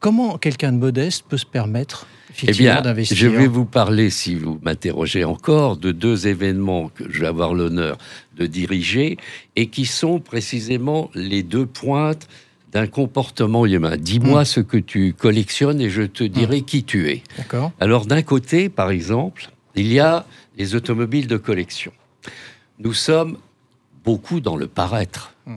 comment 0.00 0.38
quelqu'un 0.38 0.72
de 0.72 0.78
modeste 0.78 1.24
peut 1.28 1.36
se 1.36 1.46
permettre 1.46 2.06
eh 2.42 2.52
bien, 2.52 2.82
je 3.02 3.28
vais 3.28 3.46
vous 3.46 3.64
parler, 3.64 4.10
si 4.10 4.34
vous 4.34 4.58
m'interrogez 4.62 5.24
encore, 5.24 5.76
de 5.76 5.92
deux 5.92 6.26
événements 6.26 6.88
que 6.88 7.04
je 7.08 7.20
vais 7.20 7.26
avoir 7.26 7.54
l'honneur 7.54 7.96
de 8.36 8.46
diriger 8.46 9.18
et 9.54 9.68
qui 9.68 9.84
sont 9.84 10.18
précisément 10.18 11.10
les 11.14 11.42
deux 11.42 11.66
pointes 11.66 12.28
d'un 12.72 12.88
comportement 12.88 13.66
humain. 13.66 13.96
Dis-moi 13.96 14.42
hmm. 14.42 14.46
ce 14.46 14.60
que 14.60 14.78
tu 14.78 15.14
collectionnes 15.16 15.80
et 15.80 15.90
je 15.90 16.02
te 16.02 16.24
dirai 16.24 16.60
hmm. 16.60 16.64
qui 16.64 16.82
tu 16.82 17.08
es. 17.08 17.22
D'accord. 17.38 17.70
Alors 17.78 18.06
d'un 18.06 18.22
côté, 18.22 18.68
par 18.68 18.90
exemple, 18.90 19.50
il 19.76 19.92
y 19.92 20.00
a 20.00 20.26
les 20.56 20.74
automobiles 20.74 21.26
de 21.26 21.36
collection. 21.36 21.92
Nous 22.78 22.94
sommes 22.94 23.38
beaucoup 24.04 24.40
dans 24.40 24.56
le 24.56 24.66
paraître. 24.66 25.34
Hmm. 25.46 25.56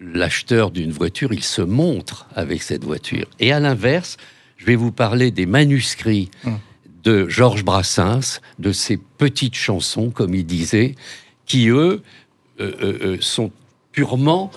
L'acheteur 0.00 0.70
d'une 0.70 0.92
voiture, 0.92 1.32
il 1.32 1.42
se 1.42 1.62
montre 1.62 2.26
avec 2.34 2.62
cette 2.62 2.84
voiture. 2.84 3.26
Et 3.38 3.52
à 3.52 3.60
l'inverse, 3.60 4.16
je 4.56 4.66
vais 4.66 4.76
vous 4.76 4.92
parler 4.92 5.30
des 5.30 5.46
manuscrits 5.46 6.30
hmm. 6.44 6.54
de 7.02 7.28
Georges 7.28 7.64
Brassens, 7.64 8.40
de 8.58 8.72
ces 8.72 8.96
petites 8.96 9.54
chansons, 9.54 10.10
comme 10.10 10.34
il 10.34 10.44
disait, 10.44 10.94
qui, 11.46 11.68
eux, 11.68 12.02
euh, 12.60 12.72
euh, 12.82 12.98
euh, 13.02 13.16
sont 13.20 13.50
purement 13.92 14.50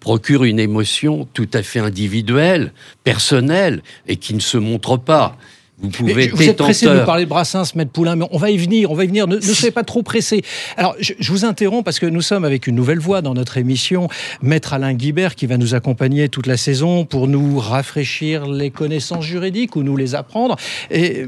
procurent 0.00 0.44
une 0.44 0.58
émotion 0.58 1.28
tout 1.32 1.48
à 1.52 1.62
fait 1.62 1.78
individuelle, 1.78 2.72
personnelle, 3.04 3.82
et 4.08 4.16
qui 4.16 4.34
ne 4.34 4.40
se 4.40 4.56
montre 4.56 4.96
pas. 4.96 5.36
Vous 5.82 5.88
pouvez 5.88 6.28
vous 6.28 6.42
êtes 6.42 6.56
pressé 6.56 6.86
de 6.86 7.04
parler 7.04 7.24
de 7.24 7.28
Brassens, 7.28 7.74
Maître 7.74 7.90
Poulain, 7.90 8.16
mais 8.16 8.26
on 8.30 8.38
va 8.38 8.50
y 8.50 8.58
venir, 8.58 8.90
on 8.90 8.94
va 8.94 9.04
y 9.04 9.06
venir. 9.06 9.26
Ne, 9.26 9.36
ne 9.36 9.40
soyez 9.40 9.70
pas 9.70 9.82
trop 9.82 10.02
pressé. 10.02 10.42
Alors, 10.76 10.94
je, 11.00 11.14
vous 11.30 11.44
interromps 11.44 11.84
parce 11.84 11.98
que 11.98 12.06
nous 12.06 12.20
sommes 12.20 12.44
avec 12.44 12.66
une 12.66 12.74
nouvelle 12.74 12.98
voix 12.98 13.22
dans 13.22 13.34
notre 13.34 13.56
émission, 13.56 14.08
Maître 14.42 14.74
Alain 14.74 14.92
Guibert, 14.92 15.34
qui 15.34 15.46
va 15.46 15.56
nous 15.56 15.74
accompagner 15.74 16.28
toute 16.28 16.46
la 16.46 16.56
saison 16.56 17.04
pour 17.04 17.28
nous 17.28 17.58
rafraîchir 17.58 18.46
les 18.46 18.70
connaissances 18.70 19.24
juridiques 19.24 19.76
ou 19.76 19.82
nous 19.82 19.96
les 19.96 20.14
apprendre. 20.14 20.56
Et 20.90 21.20
euh, 21.20 21.26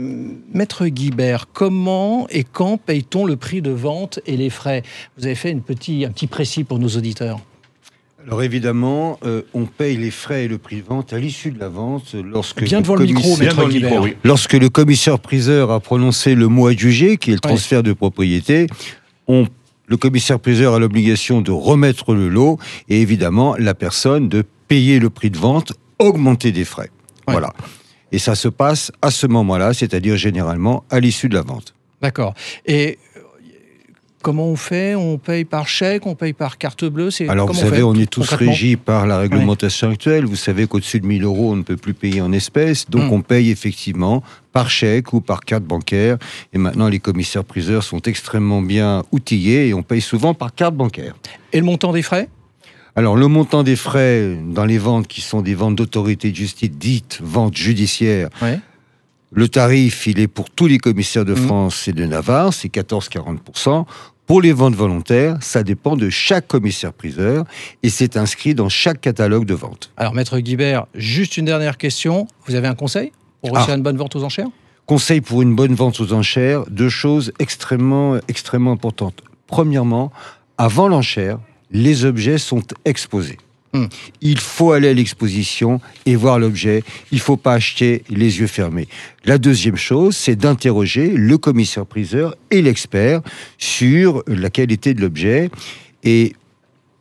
Maître 0.52 0.86
Guibert, 0.86 1.46
comment 1.52 2.26
et 2.28 2.44
quand 2.44 2.76
paye-t-on 2.76 3.24
le 3.24 3.36
prix 3.36 3.62
de 3.62 3.70
vente 3.70 4.20
et 4.26 4.36
les 4.36 4.50
frais? 4.50 4.82
Vous 5.16 5.24
avez 5.24 5.34
fait 5.34 5.50
une 5.50 5.62
petit, 5.62 6.04
un 6.04 6.10
petit 6.10 6.26
précis 6.26 6.64
pour 6.64 6.78
nos 6.78 6.88
auditeurs. 6.88 7.40
Alors 8.26 8.42
évidemment, 8.42 9.18
euh, 9.24 9.42
on 9.52 9.64
paye 9.64 9.96
les 9.96 10.10
frais 10.10 10.44
et 10.44 10.48
le 10.48 10.58
prix 10.58 10.76
de 10.76 10.86
vente 10.86 11.12
à 11.12 11.18
l'issue 11.18 11.50
de 11.50 11.58
la 11.58 11.68
vente 11.68 12.14
lorsque 12.14 12.62
bien 12.62 12.80
devant 12.80 12.94
le 12.94 13.04
micro, 13.04 13.36
lorsque 14.22 14.52
le 14.52 14.68
commissaire 14.68 15.18
priseur 15.18 15.70
a 15.70 15.80
prononcé 15.80 16.34
le 16.34 16.48
mot 16.48 16.68
adjugé, 16.68 17.16
qui 17.16 17.30
est 17.30 17.34
le 17.34 17.40
transfert 17.40 17.82
de 17.82 17.92
propriété, 17.92 18.68
on, 19.26 19.46
le 19.86 19.96
commissaire 19.96 20.38
priseur 20.38 20.74
a 20.74 20.78
l'obligation 20.78 21.40
de 21.40 21.50
remettre 21.50 22.14
le 22.14 22.28
lot 22.28 22.58
et 22.88 23.00
évidemment 23.00 23.56
la 23.58 23.74
personne 23.74 24.28
de 24.28 24.44
payer 24.68 24.98
le 24.98 25.10
prix 25.10 25.30
de 25.30 25.38
vente 25.38 25.72
augmenté 25.98 26.52
des 26.52 26.64
frais. 26.64 26.90
Voilà. 27.26 27.52
Et 28.12 28.18
ça 28.18 28.34
se 28.34 28.48
passe 28.48 28.92
à 29.00 29.10
ce 29.10 29.26
moment-là, 29.26 29.74
c'est-à-dire 29.74 30.16
généralement 30.16 30.84
à 30.90 31.00
l'issue 31.00 31.28
de 31.28 31.34
la 31.34 31.42
vente. 31.42 31.74
D'accord. 32.02 32.34
Et 32.66 32.98
Comment 34.22 34.46
on 34.46 34.56
fait? 34.56 34.94
On 34.94 35.18
paye 35.18 35.44
par 35.44 35.66
chèque 35.66 36.06
On 36.06 36.14
paye 36.14 36.32
par 36.32 36.56
carte 36.56 36.84
bleue 36.84 37.10
Alors 37.28 37.48
vous 37.48 37.54
savez, 37.54 37.82
on 37.82 37.94
est 37.94 38.10
tous 38.10 38.32
régis 38.32 38.76
par 38.82 39.06
la 39.06 39.18
réglementation 39.18 39.90
actuelle. 39.90 40.24
Vous 40.24 40.36
savez 40.36 40.68
qu'au-dessus 40.68 41.00
de 41.00 41.06
1000 41.06 41.24
euros, 41.24 41.52
on 41.52 41.56
ne 41.56 41.62
peut 41.62 41.76
plus 41.76 41.92
payer 41.92 42.20
en 42.20 42.32
espèces. 42.32 42.88
Donc 42.88 43.10
hmm. 43.10 43.14
on 43.14 43.20
paye 43.22 43.50
effectivement 43.50 44.22
par 44.52 44.70
chèque 44.70 45.12
ou 45.12 45.20
par 45.20 45.40
carte 45.40 45.64
bancaire. 45.64 46.18
Et 46.52 46.58
maintenant, 46.58 46.88
les 46.88 47.00
commissaires 47.00 47.44
priseurs 47.44 47.82
sont 47.82 48.00
extrêmement 48.02 48.62
bien 48.62 49.02
outillés 49.10 49.68
et 49.68 49.74
on 49.74 49.82
paye 49.82 50.00
souvent 50.00 50.34
par 50.34 50.54
carte 50.54 50.76
bancaire. 50.76 51.14
Et 51.52 51.58
le 51.58 51.64
montant 51.64 51.92
des 51.92 52.02
frais? 52.02 52.28
Alors, 52.94 53.16
le 53.16 53.26
montant 53.26 53.62
des 53.62 53.76
frais 53.76 54.36
dans 54.46 54.66
les 54.66 54.78
ventes 54.78 55.08
qui 55.08 55.22
sont 55.22 55.40
des 55.40 55.54
ventes 55.54 55.74
d'autorité 55.74 56.30
de 56.30 56.36
justice 56.36 56.70
dites 56.70 57.18
ventes 57.22 57.56
judiciaires, 57.56 58.28
le 59.34 59.48
tarif, 59.48 60.06
il 60.06 60.20
est 60.20 60.28
pour 60.28 60.50
tous 60.50 60.66
les 60.66 60.76
commissaires 60.76 61.24
de 61.24 61.32
hmm. 61.32 61.46
France 61.46 61.88
et 61.88 61.92
de 61.92 62.04
Navarre, 62.04 62.52
c'est 62.52 62.68
14,40%. 62.68 63.86
Pour 64.26 64.40
les 64.40 64.52
ventes 64.52 64.74
volontaires, 64.74 65.36
ça 65.40 65.62
dépend 65.62 65.96
de 65.96 66.08
chaque 66.08 66.46
commissaire-priseur 66.46 67.44
et 67.82 67.90
c'est 67.90 68.16
inscrit 68.16 68.54
dans 68.54 68.68
chaque 68.68 69.00
catalogue 69.00 69.44
de 69.44 69.54
vente. 69.54 69.90
Alors, 69.96 70.14
Maître 70.14 70.38
Guibert, 70.38 70.86
juste 70.94 71.36
une 71.36 71.44
dernière 71.44 71.76
question. 71.76 72.28
Vous 72.46 72.54
avez 72.54 72.68
un 72.68 72.74
conseil 72.74 73.12
pour 73.40 73.54
réussir 73.54 73.74
ah. 73.74 73.76
une 73.76 73.82
bonne 73.82 73.96
vente 73.96 74.14
aux 74.14 74.22
enchères? 74.22 74.48
Conseil 74.86 75.20
pour 75.20 75.42
une 75.42 75.54
bonne 75.54 75.74
vente 75.74 76.00
aux 76.00 76.12
enchères, 76.12 76.64
deux 76.70 76.88
choses 76.88 77.32
extrêmement, 77.40 78.18
extrêmement 78.28 78.72
importantes. 78.72 79.22
Premièrement, 79.48 80.12
avant 80.56 80.86
l'enchère, 80.86 81.38
les 81.72 82.04
objets 82.04 82.38
sont 82.38 82.62
exposés. 82.84 83.38
Hmm. 83.72 83.86
Il 84.20 84.38
faut 84.38 84.72
aller 84.72 84.88
à 84.88 84.92
l'exposition 84.92 85.80
et 86.04 86.14
voir 86.14 86.38
l'objet. 86.38 86.82
Il 87.10 87.16
ne 87.16 87.22
faut 87.22 87.38
pas 87.38 87.54
acheter 87.54 88.02
les 88.10 88.38
yeux 88.40 88.46
fermés. 88.46 88.86
La 89.24 89.38
deuxième 89.38 89.76
chose, 89.76 90.14
c'est 90.14 90.36
d'interroger 90.36 91.08
le 91.08 91.38
commissaire-priseur 91.38 92.36
et 92.50 92.60
l'expert 92.60 93.22
sur 93.56 94.22
la 94.26 94.50
qualité 94.50 94.92
de 94.92 95.00
l'objet. 95.00 95.50
Et 96.04 96.34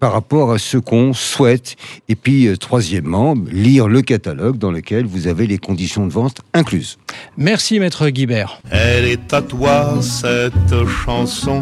par 0.01 0.13
rapport 0.13 0.51
à 0.51 0.57
ce 0.57 0.77
qu'on 0.77 1.13
souhaite. 1.13 1.75
Et 2.09 2.15
puis, 2.15 2.47
euh, 2.47 2.57
troisièmement, 2.57 3.35
lire 3.51 3.87
le 3.87 4.01
catalogue 4.01 4.57
dans 4.57 4.71
lequel 4.71 5.05
vous 5.05 5.27
avez 5.27 5.45
les 5.45 5.59
conditions 5.59 6.07
de 6.07 6.11
vente 6.11 6.41
incluses. 6.53 6.97
Merci, 7.37 7.79
maître 7.79 8.09
Guibert. 8.09 8.61
Elle 8.71 9.05
est 9.05 9.31
à 9.31 9.43
toi, 9.43 10.01
cette 10.01 10.83
chanson. 11.05 11.61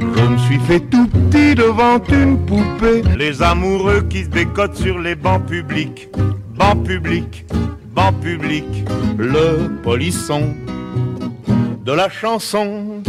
Je 0.00 0.22
me 0.22 0.38
suis 0.38 0.58
fait 0.60 0.80
tout 0.80 1.06
petit 1.06 1.54
devant 1.54 2.02
une 2.08 2.38
poupée. 2.46 3.02
Les 3.18 3.42
amoureux 3.42 4.00
qui 4.08 4.24
se 4.24 4.30
bécotent 4.30 4.76
sur 4.76 4.98
les 4.98 5.14
bancs 5.14 5.44
publics. 5.44 6.08
Bancs 6.56 6.82
publics, 6.84 7.44
bancs 7.94 8.18
publics. 8.20 8.84
Le 9.18 9.68
polisson 9.82 10.54
de 11.84 11.92
la 11.92 12.08
chanson. 12.08 13.02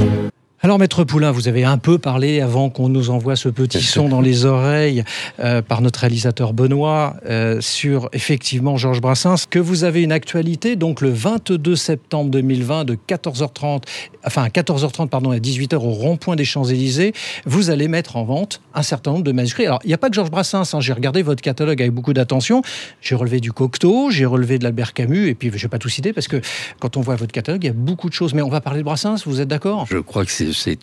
Alors, 0.62 0.78
Maître 0.78 1.06
Poulain, 1.06 1.32
vous 1.32 1.48
avez 1.48 1.63
un 1.63 1.78
peu 1.78 2.00
parlé 2.00 2.41
avant 2.41 2.69
qu'on 2.69 2.89
nous 2.89 3.12
envoie 3.12 3.38
ce 3.38 3.48
petit 3.48 3.82
son 3.82 4.10
dans 4.10 4.19
les 4.19 4.43
oreilles 4.43 5.06
euh, 5.39 5.62
par 5.62 5.82
notre 5.82 6.02
réalisateur 6.02 6.52
Benoît 6.52 7.15
euh, 7.30 7.62
sur 7.62 8.10
effectivement 8.12 8.76
Georges 8.76 9.00
Brassens, 9.00 9.45
que 9.50 9.58
vous 9.58 9.86
avez 9.86 10.04
une 10.04 10.12
actualité, 10.12 10.76
donc 10.76 11.00
le 11.00 11.12
22 11.12 11.78
septembre 11.78 12.30
2020 12.32 12.84
de 12.84 12.98
14h30, 13.08 13.84
enfin 14.26 14.48
14h30 14.48 15.08
pardon, 15.08 15.32
à 15.32 15.38
18h 15.38 15.76
au 15.76 15.91
rond-point 15.91 16.36
des 16.36 16.43
Champs-Élysées, 16.43 17.13
vous 17.45 17.69
allez 17.69 17.88
mettre 17.88 18.17
en 18.17 18.26
vente 18.26 18.60
un 18.74 18.84
certain 18.84 19.12
nombre 19.12 19.24
de 19.24 19.32
manuscrits. 19.32 19.65
Alors, 19.65 19.80
il 19.86 19.88
n'y 19.88 19.93
a 19.93 19.98
pas 19.98 20.10
que 20.10 20.15
Georges 20.15 20.32
Brassens, 20.32 20.74
hein, 20.74 20.82
j'ai 20.82 20.91
regardé 20.91 21.22
votre 21.22 21.41
catalogue 21.41 21.82
avec 21.82 21.93
beaucoup 21.93 22.12
d'attention, 22.12 22.63
j'ai 23.00 23.15
relevé 23.15 23.39
du 23.39 23.54
Cocteau, 23.54 24.10
j'ai 24.12 24.26
relevé 24.26 24.60
de 24.60 24.65
l'Albert 24.65 24.93
Camus, 24.93 25.30
et 25.30 25.36
puis 25.36 25.48
je 25.52 25.56
ne 25.56 25.62
vais 25.62 25.67
pas 25.69 25.80
tout 25.80 25.88
citer 25.88 26.12
parce 26.12 26.28
que 26.28 26.41
quand 26.80 26.98
on 26.98 27.02
voit 27.02 27.15
votre 27.15 27.32
catalogue, 27.32 27.63
il 27.63 27.67
y 27.67 27.69
a 27.69 27.74
beaucoup 27.74 28.10
de 28.10 28.13
choses. 28.13 28.34
Mais 28.34 28.41
on 28.41 28.50
va 28.50 28.60
parler 28.60 28.80
de 28.80 28.86
Brassens, 28.86 29.24
vous 29.26 29.39
êtes 29.39 29.48
d'accord? 29.48 29.86
Je 29.89 30.00
crois 30.00 30.26
que 30.26 30.32
c'est 30.32 30.49
c'est 30.52 30.80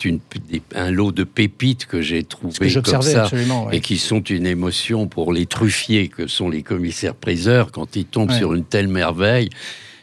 un 0.75 0.91
lot 0.91 1.11
de 1.11 1.23
pépites 1.23 1.85
que 1.85 2.01
j'ai 2.01 2.23
trouvé 2.23 2.73
comme 2.73 3.01
ça 3.01 3.29
et 3.71 3.79
qui 3.79 3.97
sont 3.97 4.21
une 4.21 4.45
émotion 4.45 5.07
pour 5.07 5.33
les 5.33 5.45
truffiers 5.45 6.07
que 6.07 6.27
sont 6.27 6.49
les 6.49 6.63
commissaires 6.63 7.15
priseurs 7.15 7.71
quand 7.71 7.95
ils 7.95 8.05
tombent 8.05 8.31
sur 8.31 8.53
une 8.53 8.63
telle 8.63 8.87
merveille 8.87 9.49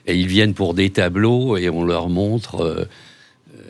et 0.06 0.16
ils 0.16 0.26
viennent 0.26 0.54
pour 0.54 0.74
des 0.74 0.90
tableaux 0.90 1.56
et 1.56 1.70
on 1.70 1.84
leur 1.84 2.08
montre 2.08 2.60
euh, 2.60 2.84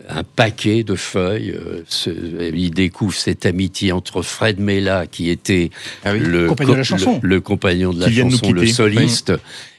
un 0.09 0.22
paquet 0.24 0.83
de 0.83 0.94
feuilles. 0.94 1.54
Euh, 1.54 2.50
ils 2.54 2.72
découvrent 2.72 3.14
cette 3.14 3.46
amitié 3.46 3.92
entre 3.92 4.22
Fred 4.22 4.59
Mella, 4.59 5.07
qui 5.07 5.30
était 5.30 5.70
ah 6.04 6.14
le, 6.14 6.48
compagnon 6.48 6.72
de 6.72 6.78
la 6.78 6.85
chanson, 6.85 7.20
le, 7.22 7.40
compagnon 7.40 7.92
de 7.92 8.00
la 8.00 8.11
chanson, 8.11 8.52
le 8.52 8.66
soliste, 8.66 9.33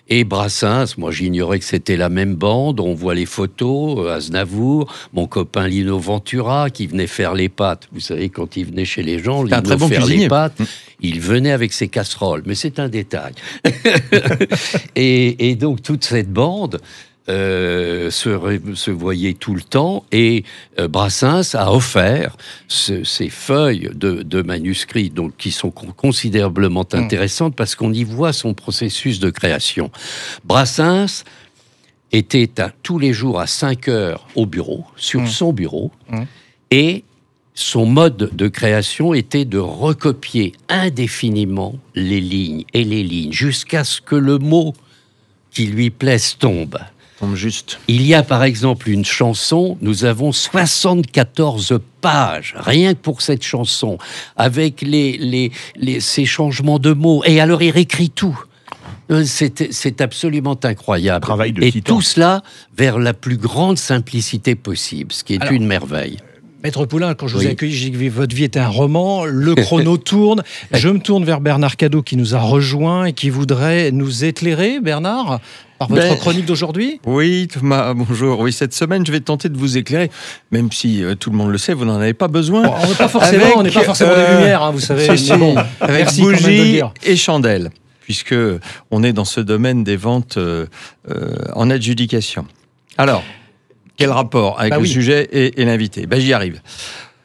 et 0.07 0.23
Brassens, 0.23 0.97
moi 0.97 1.11
j'ignorais 1.11 1.59
que 1.59 1.65
c'était 1.65 1.97
la 1.97 2.09
même 2.09 2.35
bande. 2.35 2.79
On 2.79 2.93
voit 2.93 3.15
les 3.15 3.25
photos, 3.25 4.05
euh, 4.05 4.15
Aznavour, 4.15 4.93
mon 5.13 5.25
copain 5.25 5.67
Lino 5.67 5.97
Ventura 5.97 6.69
qui 6.69 6.85
venait 6.85 7.07
faire 7.07 7.33
les 7.33 7.49
pâtes. 7.49 7.87
Vous 7.91 7.99
savez, 7.99 8.29
quand 8.29 8.55
il 8.55 8.67
venait 8.67 8.85
chez 8.85 9.01
les 9.01 9.17
gens, 9.17 9.43
Lino 9.43 9.61
très 9.61 9.77
bon 9.77 9.87
faire 9.87 10.05
les 10.05 10.27
pâtes, 10.27 10.59
mm. 10.59 10.65
il 11.01 11.19
venait 11.21 11.51
avec 11.51 11.73
ses 11.73 11.87
casseroles. 11.87 12.43
Mais 12.45 12.55
c'est 12.55 12.79
un 12.79 12.87
détail. 12.87 13.33
et, 14.95 15.49
et 15.49 15.55
donc 15.55 15.81
toute 15.81 16.03
cette 16.03 16.31
bande, 16.31 16.79
euh, 17.27 18.11
se, 18.11 18.91
voyait 18.91 19.33
tout 19.33 19.55
le 19.55 19.61
temps 19.63 20.05
et 20.11 20.43
euh, 20.77 20.88
Brassens 20.88 21.55
a 21.55 21.71
offert 21.71 22.38
ces 22.67 23.29
feuilles 23.29 23.89
de, 23.95 24.41
manuscrits 24.43 25.09
donc, 25.09 25.35
qui 25.35 25.49
sont 25.49 25.71
considérablement 25.71 26.83
mmh. 26.83 26.97
intéressantes 26.97 27.55
parce 27.55 27.73
qu'on 27.73 27.91
y 27.91 28.03
voit 28.03 28.31
son 28.31 28.53
processus 28.53 29.19
de 29.19 29.31
création. 29.31 29.89
Brassens 30.43 31.23
était 32.11 32.47
tous 32.83 32.99
les 32.99 33.11
jours 33.11 33.39
à 33.39 33.47
5 33.47 33.88
heures 33.88 34.27
au 34.35 34.45
bureau, 34.45 34.85
sur 34.95 35.21
mmh. 35.21 35.27
son 35.27 35.51
bureau, 35.51 35.91
mmh. 36.09 36.21
et 36.69 37.03
son 37.55 37.88
mode 37.88 38.29
de 38.33 38.47
création 38.47 39.15
était 39.15 39.45
de 39.45 39.57
recopier 39.57 40.53
indéfiniment 40.69 41.73
les 41.95 42.21
lignes 42.21 42.65
et 42.73 42.83
les 42.83 43.01
lignes 43.01 43.31
jusqu'à 43.31 43.83
ce 43.83 43.99
que 43.99 44.15
le 44.15 44.38
mot 44.38 44.75
qui 45.49 45.65
lui 45.65 45.89
plaise 45.89 46.38
tombe 46.38 46.77
juste. 47.33 47.79
Il 47.88 48.05
y 48.05 48.13
a 48.13 48.21
par 48.21 48.43
exemple 48.43 48.89
une 48.89 49.05
chanson, 49.05 49.77
nous 49.81 50.05
avons 50.05 50.31
74 50.31 51.79
pages, 52.01 52.53
rien 52.57 52.93
que 52.93 52.99
pour 52.99 53.21
cette 53.21 53.43
chanson, 53.43 53.97
avec 54.38 54.81
les, 54.81 55.51
les, 55.75 55.99
ces 55.99 56.25
changements 56.25 56.77
de 56.77 56.93
mots. 56.93 57.23
Et 57.25 57.41
alors 57.41 57.63
il 57.63 57.75
écrit 57.77 58.09
tout. 58.11 58.39
Euh, 59.11 59.23
c'est 59.25 60.01
absolument 60.01 60.59
incroyable. 60.63 61.27
Et 61.61 61.81
tout 61.81 62.01
cela 62.01 62.43
vers 62.75 62.99
la 62.99 63.13
plus 63.13 63.38
grande 63.38 63.77
simplicité 63.77 64.55
possible, 64.55 65.13
ce 65.13 65.23
qui 65.23 65.35
est 65.35 65.51
une 65.51 65.65
merveille. 65.65 66.17
Maître 66.65 66.88
Poulain, 66.88 67.13
quand 67.13 67.28
je 67.28 67.36
vous 67.36 67.45
ai 67.45 67.51
accueilli, 67.51 67.71
j'ai 67.75 67.91
dit 67.91 68.10
que 68.10 68.10
votre 68.12 68.36
vie 68.36 68.43
était 68.43 68.60
un 68.60 68.69
roman, 68.69 69.23
le 69.23 69.54
chrono 69.54 69.97
tourne. 70.04 70.41
Je 70.71 70.89
me 70.89 70.97
tourne 70.97 71.23
vers 71.23 71.39
Bernard 71.39 71.78
Cadeau 71.78 72.01
qui 72.01 72.17
nous 72.17 72.34
a 72.34 72.39
rejoint 72.39 73.06
et 73.06 73.13
qui 73.13 73.30
voudrait 73.30 73.91
nous 73.91 74.25
éclairer, 74.25 74.80
Bernard, 74.80 75.41
par 75.78 75.89
votre 75.89 76.01
ben, 76.01 76.17
chronique 76.17 76.45
d'aujourd'hui 76.47 76.99
Oui, 77.06 77.47
Thomas, 77.54 77.93
bonjour. 77.93 78.39
Oui, 78.39 78.51
cette 78.51 78.73
semaine, 78.73 79.06
je 79.06 79.12
vais 79.12 79.19
tenter 79.19 79.49
de 79.49 79.58
vous 79.60 79.78
éclairer, 79.78 80.10
même 80.49 80.71
si 80.71 81.04
euh, 81.04 81.13
tout 81.13 81.30
le 81.30 81.38
monde 81.38 81.51
le 81.51 81.60
sait, 81.60 81.75
vous 81.75 81.86
n'en 81.86 81.99
avez 81.99 82.15
pas 82.15 82.30
besoin. 82.30 82.63
on 82.67 82.88
n'est 82.88 82.95
pas 82.95 83.10
forcément, 83.10 83.45
on 83.58 83.62
n'est 83.62 83.69
pas 83.69 83.84
forcément 83.84 84.15
des 84.15 84.21
euh, 84.21 84.39
lumières, 84.39 84.63
hein, 84.63 84.71
vous 84.71 84.80
savez. 84.80 85.08
avec 85.82 86.15
bougies 86.15 86.82
et 87.04 87.15
chandelles, 87.15 87.69
puisque 88.01 88.34
on 88.89 89.04
est 89.04 89.13
dans 89.13 89.23
ce 89.23 89.39
domaine 89.39 89.84
des 89.84 89.97
ventes 89.97 90.38
euh, 90.38 90.65
en 91.54 91.69
adjudication. 91.69 92.47
Alors, 92.97 93.21
quel 93.97 94.12
rapport 94.12 94.60
avec 94.60 94.71
bah 94.71 94.79
le 94.79 94.86
sujet 94.86 95.27
et, 95.31 95.65
l'invité 95.65 96.05
ben, 96.05 96.19
J'y 96.19 96.34
arrive. 96.34 96.62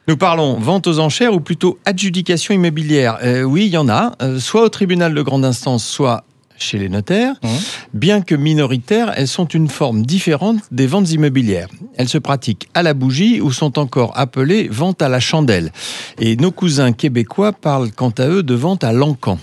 Nous 0.07 0.17
parlons 0.17 0.55
vente 0.55 0.87
aux 0.87 0.99
enchères 0.99 1.33
ou 1.33 1.39
plutôt 1.39 1.79
adjudication 1.85 2.53
immobilière. 2.53 3.19
Euh, 3.23 3.43
oui, 3.43 3.65
il 3.65 3.71
y 3.71 3.77
en 3.77 3.87
a, 3.87 4.13
euh, 4.21 4.39
soit 4.39 4.63
au 4.63 4.69
tribunal 4.69 5.13
de 5.13 5.21
grande 5.21 5.45
instance, 5.45 5.85
soit 5.85 6.23
chez 6.57 6.77
les 6.77 6.89
notaires. 6.89 7.35
Mmh. 7.43 7.47
Bien 7.93 8.21
que 8.21 8.35
minoritaires, 8.35 9.13
elles 9.15 9.27
sont 9.27 9.45
une 9.45 9.67
forme 9.67 10.05
différente 10.05 10.59
des 10.71 10.87
ventes 10.87 11.11
immobilières. 11.11 11.67
Elles 11.97 12.09
se 12.09 12.17
pratiquent 12.17 12.69
à 12.73 12.83
la 12.83 12.93
bougie 12.93 13.41
ou 13.41 13.51
sont 13.51 13.79
encore 13.79 14.17
appelées 14.17 14.67
vente 14.69 15.01
à 15.01 15.09
la 15.09 15.19
chandelle. 15.19 15.71
Et 16.19 16.35
nos 16.35 16.51
cousins 16.51 16.93
québécois 16.93 17.51
parlent 17.51 17.91
quant 17.91 18.13
à 18.17 18.27
eux 18.27 18.43
de 18.43 18.53
vente 18.53 18.83
à 18.83 18.93
l'encan. 18.93 19.39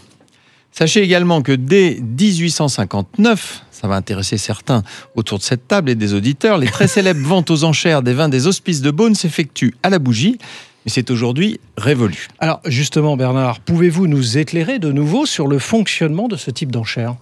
Sachez 0.78 1.02
également 1.02 1.42
que 1.42 1.50
dès 1.50 1.98
1859, 2.00 3.64
ça 3.72 3.88
va 3.88 3.96
intéresser 3.96 4.38
certains 4.38 4.84
autour 5.16 5.38
de 5.38 5.42
cette 5.42 5.66
table 5.66 5.90
et 5.90 5.96
des 5.96 6.14
auditeurs, 6.14 6.56
les 6.56 6.68
très 6.68 6.86
célèbres 6.96 7.26
ventes 7.26 7.50
aux 7.50 7.64
enchères 7.64 8.00
des 8.00 8.14
vins 8.14 8.28
des 8.28 8.46
hospices 8.46 8.80
de 8.80 8.92
Beaune 8.92 9.16
s'effectuent 9.16 9.74
à 9.82 9.90
la 9.90 9.98
bougie 9.98 10.38
mais 10.84 10.92
c'est 10.92 11.10
aujourd'hui 11.10 11.58
révolu. 11.76 12.28
Alors 12.38 12.60
justement, 12.64 13.16
Bernard, 13.16 13.58
pouvez-vous 13.58 14.06
nous 14.06 14.38
éclairer 14.38 14.78
de 14.78 14.92
nouveau 14.92 15.26
sur 15.26 15.48
le 15.48 15.58
fonctionnement 15.58 16.28
de 16.28 16.36
ce 16.36 16.52
type 16.52 16.70
d'enchères? 16.70 17.16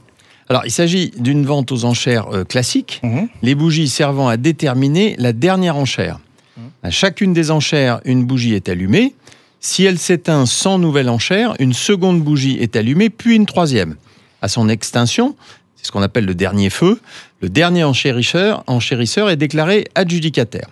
Alors, 0.51 0.67
il 0.67 0.71
s'agit 0.71 1.13
d'une 1.17 1.47
vente 1.47 1.73
aux 1.73 1.87
enchères 1.87 2.29
euh, 2.35 2.45
classique, 2.45 3.01
mhm. 3.03 3.27
les 3.41 3.55
bougies 3.55 3.89
servant 3.89 4.29
à 4.29 4.37
déterminer 4.37 5.17
la 5.19 5.33
dernière 5.33 5.77
enchère. 5.77 6.19
Mhm. 6.59 6.65
À 6.83 6.91
chacune 6.91 7.33
des 7.33 7.51
enchères, 7.51 8.03
une 8.05 8.27
bougie 8.27 8.53
est 8.53 8.69
allumée. 8.69 9.15
Si 9.61 9.85
elle 9.85 9.99
s'éteint 9.99 10.47
sans 10.47 10.79
nouvelle 10.79 11.09
enchère, 11.09 11.55
une 11.59 11.73
seconde 11.73 12.23
bougie 12.23 12.57
est 12.61 12.77
allumée, 12.77 13.11
puis 13.11 13.37
une 13.37 13.47
troisième. 13.47 13.97
À 14.43 14.49
son 14.49 14.69
extinction, 14.69 15.35
c'est 15.77 15.87
ce 15.87 15.93
qu'on 15.93 16.03
appelle 16.03 16.27
le 16.27 16.35
dernier 16.35 16.71
feu, 16.71 17.01
le 17.41 17.49
dernier 17.49 17.85
enchérisseur, 17.85 18.65
enchérisseur 18.67 19.31
est 19.31 19.37
déclaré 19.37 19.87
adjudicataire. 19.95 20.69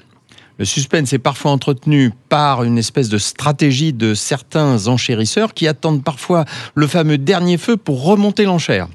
Le 0.59 0.65
suspense 0.65 1.13
est 1.13 1.19
parfois 1.19 1.51
entretenu 1.51 2.13
par 2.29 2.63
une 2.63 2.79
espèce 2.79 3.09
de 3.09 3.19
stratégie 3.19 3.93
de 3.93 4.15
certains 4.15 4.87
enchérisseurs 4.87 5.53
qui 5.53 5.67
attendent 5.67 6.05
parfois 6.05 6.45
le 6.75 6.87
fameux 6.87 7.19
dernier 7.19 7.59
feu 7.59 7.77
pour 7.77 8.05
remonter 8.05 8.45
l'enchère. 8.45 8.89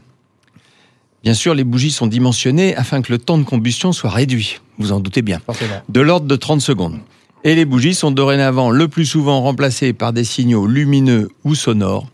Bien 1.23 1.33
sûr, 1.33 1.53
les 1.53 1.65
bougies 1.65 1.91
sont 1.91 2.07
dimensionnées 2.07 2.75
afin 2.77 3.01
que 3.01 3.11
le 3.11 3.17
temps 3.17 3.37
de 3.37 3.43
combustion 3.43 3.91
soit 3.91 4.09
réduit, 4.09 4.59
vous 4.77 4.93
en 4.93 5.01
doutez 5.01 5.21
bien, 5.21 5.41
de 5.89 5.99
l'ordre 5.99 6.27
de 6.27 6.35
30 6.37 6.61
secondes. 6.61 6.99
Et 7.43 7.55
les 7.55 7.65
bougies 7.65 7.93
sont 7.93 8.11
dorénavant 8.11 8.69
le 8.69 8.87
plus 8.87 9.05
souvent 9.05 9.41
remplacées 9.41 9.93
par 9.93 10.11
des 10.11 10.23
signaux 10.23 10.67
lumineux 10.67 11.29
ou 11.43 11.55
sonores. 11.55 12.07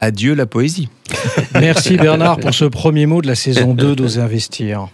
Adieu 0.00 0.34
la 0.34 0.46
poésie. 0.46 0.88
Merci 1.54 1.96
Bernard 1.96 2.38
pour 2.38 2.54
ce 2.54 2.64
premier 2.64 3.06
mot 3.06 3.20
de 3.20 3.26
la 3.26 3.34
saison 3.34 3.74
2 3.74 3.96
d'Oser 3.96 4.20
Investir. 4.20 4.88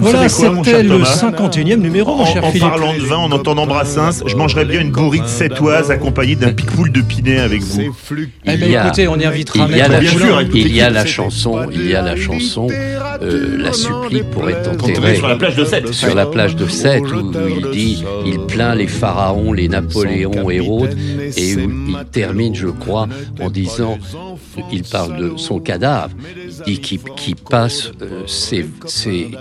Voilà, 0.00 0.28
c'était 0.28 0.82
le 0.82 1.02
51e 1.02 1.76
numéro, 1.76 2.16
mon 2.16 2.24
cher 2.24 2.44
en, 2.44 2.48
En 2.48 2.58
parlant 2.58 2.94
de 2.94 3.00
vin, 3.00 3.16
en 3.16 3.32
entendant 3.32 3.66
Brassens, 3.66 4.22
je 4.26 4.34
mangerais 4.36 4.64
bien 4.64 4.80
une 4.80 4.90
bourrite 4.90 5.26
sétoise 5.26 5.90
accompagnée 5.90 6.36
d'un 6.36 6.52
pic-poule 6.52 6.92
de 6.92 7.02
Pinet 7.02 7.38
avec 7.38 7.62
vous. 7.62 7.94
Eh 8.46 8.56
bien, 8.56 8.84
écoutez, 8.86 9.08
on 9.08 9.18
y 9.18 9.24
invitera 9.24 9.66
il 9.68 9.76
y 9.76 9.80
a 9.80 9.88
la, 9.88 10.02
il 10.02 10.74
y 10.74 10.80
a 10.80 10.90
la 10.90 11.04
chanson, 11.04 11.68
il 11.70 11.86
y 11.86 11.94
a 11.94 12.02
la 12.02 12.16
chanson, 12.16 12.68
euh, 12.70 13.58
la 13.58 13.72
supplie 13.72 14.22
pour 14.22 14.48
être 14.48 14.70
enterré 14.70 15.16
sur 15.16 15.28
la 15.28 15.36
plage 15.36 15.56
de 15.56 15.64
Sète. 15.64 15.92
Sur 15.92 16.14
la 16.14 16.26
plage 16.26 16.56
de 16.56 16.66
Sète, 16.66 17.02
où, 17.02 17.32
il 17.48 17.70
dit, 17.70 18.04
il 18.24 18.40
plaint 18.46 18.76
les 18.76 18.88
pharaons, 18.88 19.52
les 19.52 19.68
Napoléons, 19.68 20.50
Hérode, 20.50 20.96
et 21.36 21.56
où 21.56 21.70
il 21.88 22.04
termine, 22.12 22.54
je 22.54 22.68
crois, 22.68 23.08
en 23.40 23.50
disant, 23.50 23.98
il 24.72 24.84
parle 24.84 25.16
de 25.18 25.32
son 25.36 25.58
cadavre, 25.58 26.14
il 26.66 26.80
dit 26.80 26.98
qu'il 27.16 27.36
passe, 27.36 27.90
euh, 28.02 28.24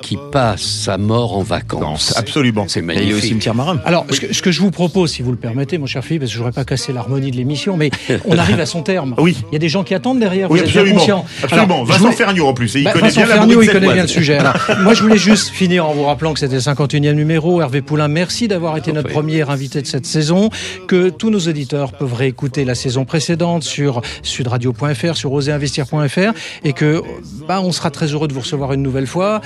qui 0.02 0.18
passe 0.32 0.62
sa 0.62 0.98
mort 0.98 1.38
en 1.38 1.44
vacances. 1.44 2.14
Absolument. 2.18 2.66
C'est 2.68 2.82
magnifique. 2.82 3.10
Il 3.10 3.14
est 3.14 3.18
au 3.18 3.22
cimetière 3.22 3.56
marin. 3.56 3.80
Alors, 3.86 4.06
ce, 4.10 4.42
que, 4.42 4.52
je 4.52 4.62
vous 4.62 4.72
propose, 4.72 5.12
si 5.12 5.22
vous 5.22 5.32
le 5.32 5.38
permettez, 5.38 5.78
mon 5.78 5.86
cher 5.86 6.04
Philippe, 6.04 6.22
parce 6.22 6.32
que 6.32 6.34
je 6.34 6.40
voudrais 6.40 6.54
pas 6.54 6.66
casser 6.66 6.94
l'harmonie 6.94 7.32
de 7.32 7.38
l'émission, 7.38 7.78
mais 7.78 7.92
on 8.26 8.38
arrive 8.38 8.60
à 8.60 8.66
son 8.66 8.82
terme. 8.82 9.16
Oui. 9.18 9.38
Il 9.52 9.54
y 9.54 9.56
a 9.56 9.60
des 9.60 9.70
gens 9.70 9.84
qui 9.84 9.94
attendent 9.94 10.20
derrière. 10.20 10.50
Oui, 10.50 10.60
vous 10.60 10.66
absolument. 10.66 11.26
absolument. 11.44 11.84
Vincent 11.84 12.12
Ferniaud 12.12 12.48
en 12.48 12.54
plus. 12.54 12.74
il 12.76 12.84
bah, 12.84 12.92
connaît 12.92 13.12
bien 13.12 13.26
Ferniaud, 13.26 13.62
il 13.62 13.70
connaît 13.70 13.94
bien 13.94 14.04
le 14.04 14.08
sujet. 14.08 14.40
moi, 14.82 14.94
je 14.94 15.02
voulais 15.02 15.18
juste 15.18 15.50
finir 15.50 15.88
en 15.88 15.94
vous 15.94 16.04
rappelant 16.04 16.34
que 16.34 16.40
c'était 16.40 16.56
le 16.56 16.62
51e 16.62 17.14
numéro. 17.14 17.62
Hervé 17.62 17.82
Poulain, 17.82 18.08
merci 18.08 18.48
d'avoir 18.48 18.78
été 18.78 18.92
notre 18.92 19.10
premier 19.10 19.50
invité 19.50 19.82
de 19.82 19.88
cette 19.88 20.06
saison. 20.06 20.50
Que 20.88 21.10
tous 21.10 21.30
nos 21.30 21.40
auditeurs 21.40 21.94
peuvent 21.94 22.14
réécouter 22.14 22.66
la 22.66 22.76
saison 22.76 23.06
précédente 23.06 23.64
sur 23.64 24.02
sudradio.fr, 24.22 25.16
sur 25.16 25.32
oséinvestir.fr 25.32 26.34
et 26.64 26.74
que 26.74 27.03
bah, 27.48 27.62
on 27.62 27.72
sera 27.72 27.92
très 27.92 28.08
heureux 28.08 28.28
de 28.28 28.34
vous 28.34 28.42
recevoir 28.42 28.74
une 28.74 28.82
nouvelle 28.82 29.08
fois. 29.08 29.42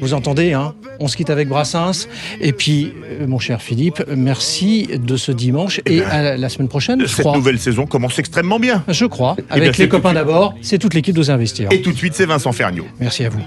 Vous 0.00 0.12
entendez, 0.12 0.52
hein 0.52 0.74
on 1.00 1.08
se 1.08 1.16
quitte 1.16 1.30
avec 1.30 1.48
Brassens. 1.48 2.08
Et 2.40 2.52
puis, 2.52 2.92
euh, 3.04 3.26
mon 3.26 3.38
cher 3.38 3.62
Philippe, 3.62 4.02
merci 4.14 4.88
de 4.92 5.16
ce 5.16 5.32
dimanche 5.32 5.78
et, 5.86 5.98
eh 5.98 6.02
à 6.02 6.36
la 6.36 6.48
semaine 6.48 6.68
prochaine. 6.68 7.06
Cette 7.06 7.26
nouvelle 7.26 7.58
saison 7.58 7.86
commence 7.86 8.18
extrêmement 8.18 8.58
bien. 8.58 8.84
Je 8.88 9.06
crois. 9.06 9.36
Eh 9.38 9.52
avec 9.52 9.78
les 9.78 9.88
copains 9.88 10.12
d'abord, 10.12 10.54
c'est 10.62 10.78
toute 10.78 10.94
l'équipe 10.94 11.14
d'Oser 11.14 11.32
Investir. 11.32 11.68
Et 11.72 11.82
tout 11.82 11.92
de 11.92 11.96
suite, 11.96 12.14
c'est 12.14 12.26
Vincent 12.26 12.52
Ferniaud. 12.52 12.86
Merci 13.00 13.24
à 13.24 13.28
vous. 13.28 13.40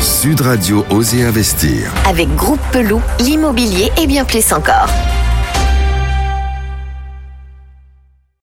Sud 0.00 0.40
Radio 0.40 0.84
Oser 0.90 1.24
Investir. 1.24 1.92
Avec 2.06 2.28
Groupe 2.34 2.60
Pelou, 2.72 3.00
l'immobilier 3.20 3.90
et 4.00 4.06
bien 4.06 4.24
plus 4.24 4.52
encore. 4.52 4.88